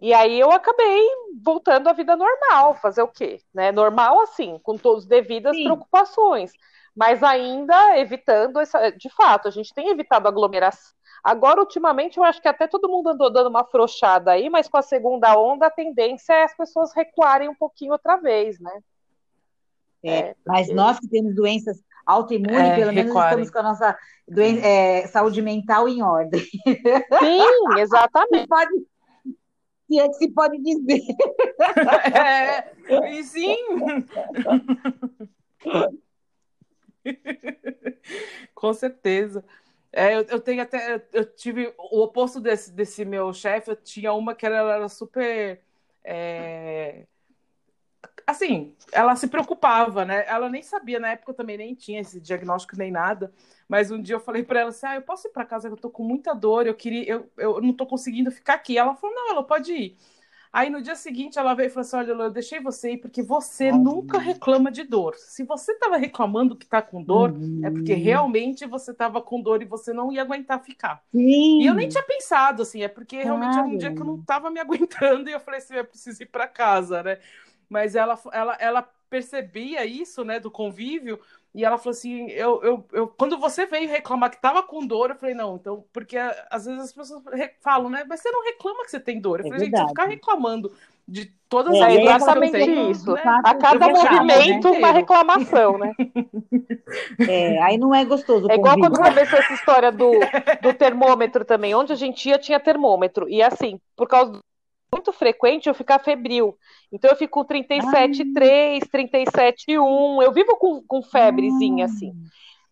[0.00, 1.06] E aí eu acabei
[1.42, 3.42] voltando à vida normal, fazer o quê?
[3.52, 3.70] Né?
[3.70, 5.64] Normal assim, com todas as devidas Sim.
[5.64, 6.52] preocupações,
[6.96, 10.92] mas ainda evitando essa, de fato, a gente tem evitado aglomeração
[11.22, 14.78] Agora, ultimamente, eu acho que até todo mundo andou dando uma afrouxada aí, mas com
[14.78, 18.72] a segunda onda, a tendência é as pessoas recuarem um pouquinho outra vez, né?
[20.02, 20.74] É, é mas porque...
[20.74, 23.42] nós que temos doenças autoimunes, é, pelo menos recuarem.
[23.42, 26.40] estamos com a nossa doença, é, saúde mental em ordem.
[26.40, 27.44] Sim,
[27.78, 28.48] exatamente.
[28.48, 28.72] pode,
[29.86, 31.02] se é que se pode dizer.
[32.14, 33.56] É, e sim.
[38.54, 39.44] Com certeza.
[39.92, 41.04] É, eu, eu, tenho até.
[41.12, 45.60] Eu tive o oposto desse, desse meu chefe, eu tinha uma que ela, era super.
[46.04, 47.06] É,
[48.26, 50.24] assim, ela se preocupava, né?
[50.26, 53.32] Ela nem sabia, na época eu também nem tinha esse diagnóstico nem nada.
[53.68, 55.76] Mas um dia eu falei para ela assim: ah, eu posso ir para casa, eu
[55.76, 58.78] tô com muita dor, eu queria, eu, eu não tô conseguindo ficar aqui.
[58.78, 59.96] Ela falou: não, ela pode ir.
[60.52, 63.22] Aí no dia seguinte ela veio e falou assim: Olha, eu deixei você ir porque
[63.22, 65.14] você nunca reclama de dor.
[65.14, 67.60] Se você estava reclamando que está com dor, uhum.
[67.62, 71.02] é porque realmente você estava com dor e você não ia aguentar ficar.
[71.12, 71.62] Sim.
[71.62, 74.16] E eu nem tinha pensado, assim, é porque realmente era um dia que eu não
[74.16, 77.18] estava me aguentando e eu falei assim: eu preciso ir para casa, né?
[77.68, 81.20] Mas ela, ela, ela percebia isso, né, do convívio,
[81.54, 85.10] e ela falou assim: eu, eu, eu, quando você veio reclamar que tava com dor,
[85.10, 86.16] eu falei, não, então, porque
[86.50, 87.22] às vezes as pessoas
[87.60, 88.04] falam, né?
[88.08, 89.40] Mas você não reclama que você tem dor.
[89.40, 90.72] Eu falei, é gente, você ficar reclamando
[91.08, 93.12] de todas é, as é exatamente tenho, isso.
[93.12, 93.22] Né?
[93.44, 94.78] A cada movimento, né?
[94.78, 95.92] uma reclamação, né?
[97.28, 98.50] É, aí não é gostoso.
[98.50, 100.10] É igual quando começou essa história do,
[100.60, 101.72] do termômetro também.
[101.72, 103.28] Onde a gente ia, tinha termômetro.
[103.28, 104.40] E assim, por causa do
[104.92, 106.56] muito frequente eu ficar febril.
[106.92, 110.22] Então eu fico com 37,3, 37,1.
[110.22, 112.12] Eu vivo com, com febrezinha, assim.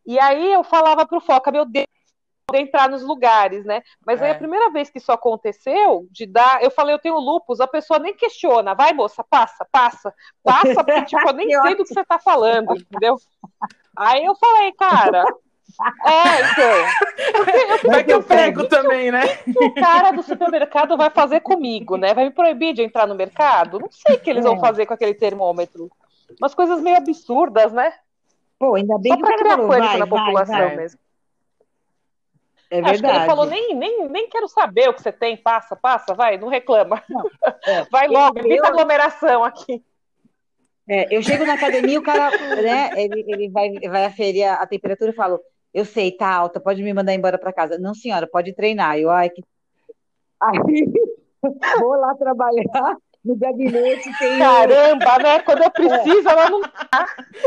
[0.07, 1.87] E aí eu falava pro Foca, meu Deus,
[2.55, 3.83] entrar nos lugares, né?
[4.07, 4.27] Mas é.
[4.27, 7.67] aí a primeira vez que isso aconteceu, de dar, eu falei, eu tenho lupus, a
[7.67, 11.93] pessoa nem questiona, vai moça, passa, passa, passa, porque tipo, eu nem sei do que
[11.93, 13.17] você tá falando, entendeu?
[13.97, 15.25] Aí eu falei, cara,
[16.05, 17.91] é, então.
[17.91, 19.23] Vai que eu pego também, né?
[19.47, 22.15] O que o cara do supermercado vai fazer comigo, né?
[22.15, 23.79] Vai me proibir de entrar no mercado?
[23.79, 24.49] Não sei o que eles é.
[24.49, 25.91] vão fazer com aquele termômetro.
[26.41, 27.93] Umas coisas meio absurdas, né?
[28.59, 30.77] Pô, ainda bem Só pra criar pânico vai, na população vai.
[30.77, 31.01] mesmo.
[32.71, 32.91] É verdade.
[32.91, 36.13] Acho que ele falou, nem, nem, nem quero saber o que você tem, passa, passa,
[36.13, 37.03] vai, não reclama.
[37.09, 37.31] Não,
[37.65, 37.85] é.
[37.85, 38.67] Vai logo, evita eu...
[38.67, 39.83] aglomeração aqui.
[40.87, 42.31] É, eu chego na academia, o cara,
[42.63, 45.39] né, ele, ele vai, vai aferir a, a temperatura e falo,
[45.73, 47.79] eu sei, tá alta, pode me mandar embora para casa.
[47.79, 48.99] Não, senhora, pode treinar.
[48.99, 49.43] Eu, ai, que.
[50.41, 50.85] Aí,
[51.81, 54.11] vou lá trabalhar no gabinete.
[54.19, 54.39] Tem...
[54.39, 55.41] Caramba, né?
[55.41, 56.33] Quando eu preciso, é.
[56.33, 57.07] ela não tá.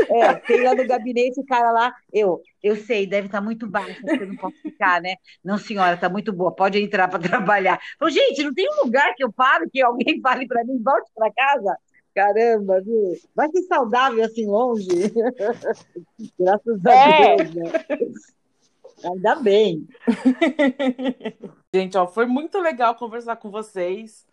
[0.10, 1.94] É, tem lá no gabinete o cara lá.
[2.12, 5.16] Eu, eu sei, deve estar tá muito baixo, você não pode ficar, né?
[5.44, 7.80] Não, senhora, tá muito boa, pode entrar para trabalhar.
[7.96, 11.10] Então, gente, não tem um lugar que eu paro que alguém fale para mim, volte
[11.16, 11.78] para casa?
[12.14, 13.14] Caramba, viu?
[13.34, 14.88] Vai ser saudável assim longe.
[16.40, 17.36] Graças a é.
[17.38, 17.72] Deus, né?
[19.04, 19.88] Ainda bem.
[21.74, 24.26] Gente, ó, foi muito legal conversar com vocês.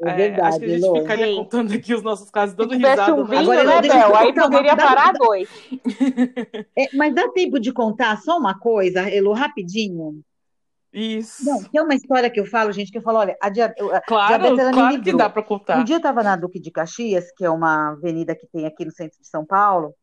[0.00, 1.36] É verdade, é, acho que a gente ficaria Sim.
[1.36, 3.14] contando aqui os nossos casos, dando Se risada.
[3.14, 4.16] um vinho, Agora, né, Bel?
[4.16, 4.76] Aí poderia uma...
[4.76, 5.48] parar dois.
[6.76, 10.22] É, mas dá tempo de contar só uma coisa, Elo, rapidinho?
[10.92, 11.44] Isso.
[11.44, 13.74] Não, tem uma história que eu falo, gente, que eu falo, olha, a, dia,
[14.06, 15.78] claro, diabetes claro que dá para contar.
[15.78, 18.84] Um dia eu estava na Duque de Caxias, que é uma avenida que tem aqui
[18.84, 19.94] no centro de São Paulo,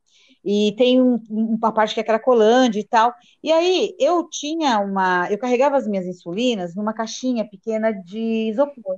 [0.44, 3.14] e tem um, uma parte que é Cracolândia e tal.
[3.42, 8.98] E aí eu tinha uma, eu carregava as minhas insulinas numa caixinha pequena de isopor.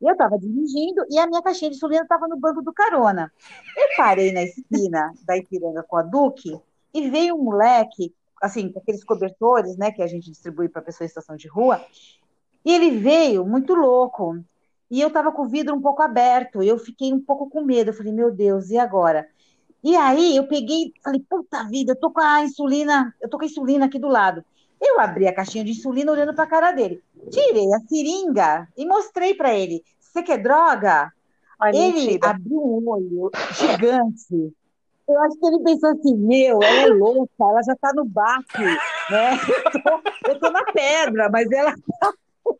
[0.00, 3.32] E eu estava dirigindo e a minha caixinha de insulina estava no banco do carona.
[3.74, 6.60] Eu parei na esquina da Ipiranga com a Duque
[6.92, 8.12] e veio um moleque,
[8.44, 11.84] assim, com aqueles cobertores, né, que a gente distribui para pessoa em situação de rua,
[12.64, 14.38] e ele veio muito louco.
[14.90, 17.90] E eu estava com o vidro um pouco aberto, eu fiquei um pouco com medo.
[17.90, 19.26] Eu falei, meu Deus, e agora?
[19.82, 23.44] E aí eu peguei, falei, puta vida, eu tô com a insulina, eu tô com
[23.44, 24.44] a insulina aqui do lado.
[24.80, 27.02] Eu abri a caixinha de insulina olhando para a cara dele.
[27.30, 29.82] Tirei a seringa e mostrei para ele.
[29.98, 31.12] Você quer droga?
[31.58, 32.30] Ai, ele mentira.
[32.30, 34.54] abriu um olho gigante.
[35.06, 38.62] Eu acho que ele pensou assim, meu, ela é louca, ela já tá no baque,
[39.10, 39.38] né?
[39.74, 42.12] Eu tô, eu tô na pedra, mas ela tá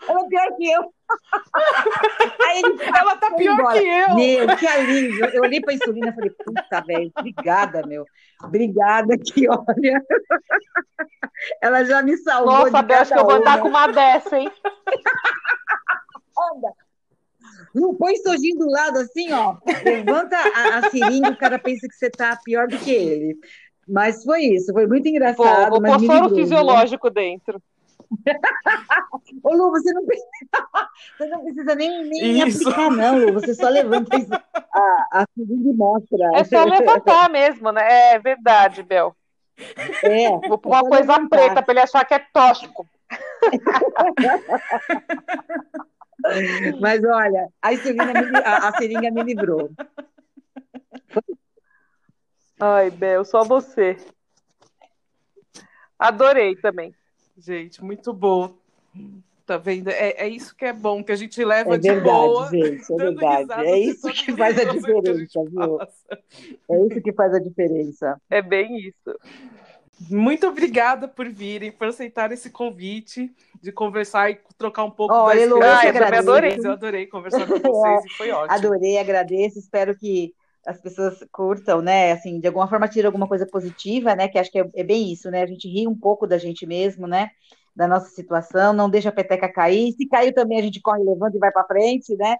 [0.08, 0.82] ela é pior que eu.
[2.46, 3.78] Aí ele ela tá pior embora.
[3.80, 4.14] que eu.
[4.14, 5.26] Meu, que alívio.
[5.26, 8.06] Eu olhei pra insulina e falei, puta, velho, obrigada, meu.
[8.42, 10.02] Obrigada que, olha.
[11.60, 12.52] Ela já me salvou.
[12.52, 14.50] Nossa, Bel, acho que eu vou andar com uma dessa, hein?
[16.38, 16.72] Anda.
[17.74, 19.56] Não põe sojinho do lado assim, ó.
[19.84, 23.36] Levanta a, a seringa, o cara pensa que você tá pior do que ele.
[23.86, 25.70] Mas foi isso, foi muito engraçado.
[25.70, 27.60] Vou, vou pôr soro fisiológico dentro.
[29.42, 30.28] Ô, Lu, você não precisa,
[31.18, 33.32] você não precisa nem, nem aplicar, não, Lu.
[33.34, 34.16] Você só levanta
[34.72, 36.30] a, a e mostra.
[36.34, 38.14] É só levantar mesmo, né?
[38.14, 39.16] É verdade, Bel.
[40.02, 41.28] É, Vou pôr é uma coisa levantar.
[41.28, 42.86] preta para ele achar que é tóxico.
[46.80, 49.70] Mas olha, a, me, a, a seringa me livrou.
[52.60, 53.96] Ai, Bel, só você.
[55.98, 56.94] Adorei também.
[57.36, 58.54] Gente, muito bom.
[59.46, 59.90] Tá vendo?
[59.90, 62.48] É, é isso que é bom, que a gente leva é de verdade, boa.
[62.48, 63.52] Gente, é verdade.
[63.66, 65.80] É isso que faz a diferença, a viu?
[66.70, 68.20] É isso que faz a diferença.
[68.30, 69.18] É bem isso.
[70.10, 75.26] Muito obrigada por virem, por aceitar esse convite de conversar e trocar um pouco oh,
[75.26, 76.58] da Elo, ah, eu, eu adorei.
[76.62, 78.52] Eu adorei conversar com vocês e foi ótimo.
[78.52, 80.34] Adorei, agradeço, espero que
[80.66, 82.12] as pessoas curtam, né?
[82.12, 84.28] Assim, de alguma forma tira alguma coisa positiva, né?
[84.28, 85.42] Que acho que é, é, bem isso, né?
[85.42, 87.30] A gente ri um pouco da gente mesmo, né?
[87.74, 89.92] Da nossa situação, não deixa a peteca cair.
[89.92, 92.36] Se caiu também, a gente corre, levanta e vai para frente, né?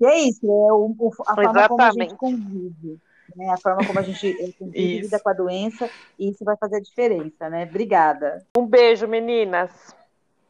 [0.00, 1.68] E é isso, é o, o, a forma Exatamente.
[1.68, 3.00] como a gente convive,
[3.34, 3.50] né?
[3.50, 6.80] A forma como a gente convive lida com a doença, e isso vai fazer a
[6.80, 7.64] diferença, né?
[7.68, 8.44] Obrigada.
[8.56, 9.70] Um beijo, meninas.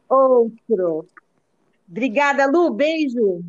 [0.09, 1.07] Outro.
[1.89, 2.71] Obrigada, Lu.
[2.71, 3.41] Beijo.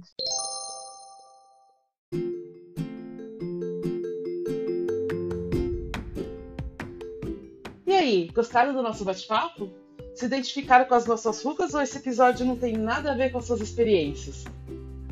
[7.87, 9.71] E aí, gostaram do nosso bate-papo?
[10.15, 13.39] Se identificaram com as nossas rugas ou esse episódio não tem nada a ver com
[13.39, 14.45] as suas experiências?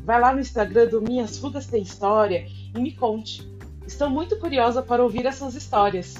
[0.03, 2.45] Vai lá no Instagram do Minhas Rugas Tem História
[2.75, 3.56] e me conte.
[3.87, 6.15] Estou muito curiosa para ouvir essas histórias.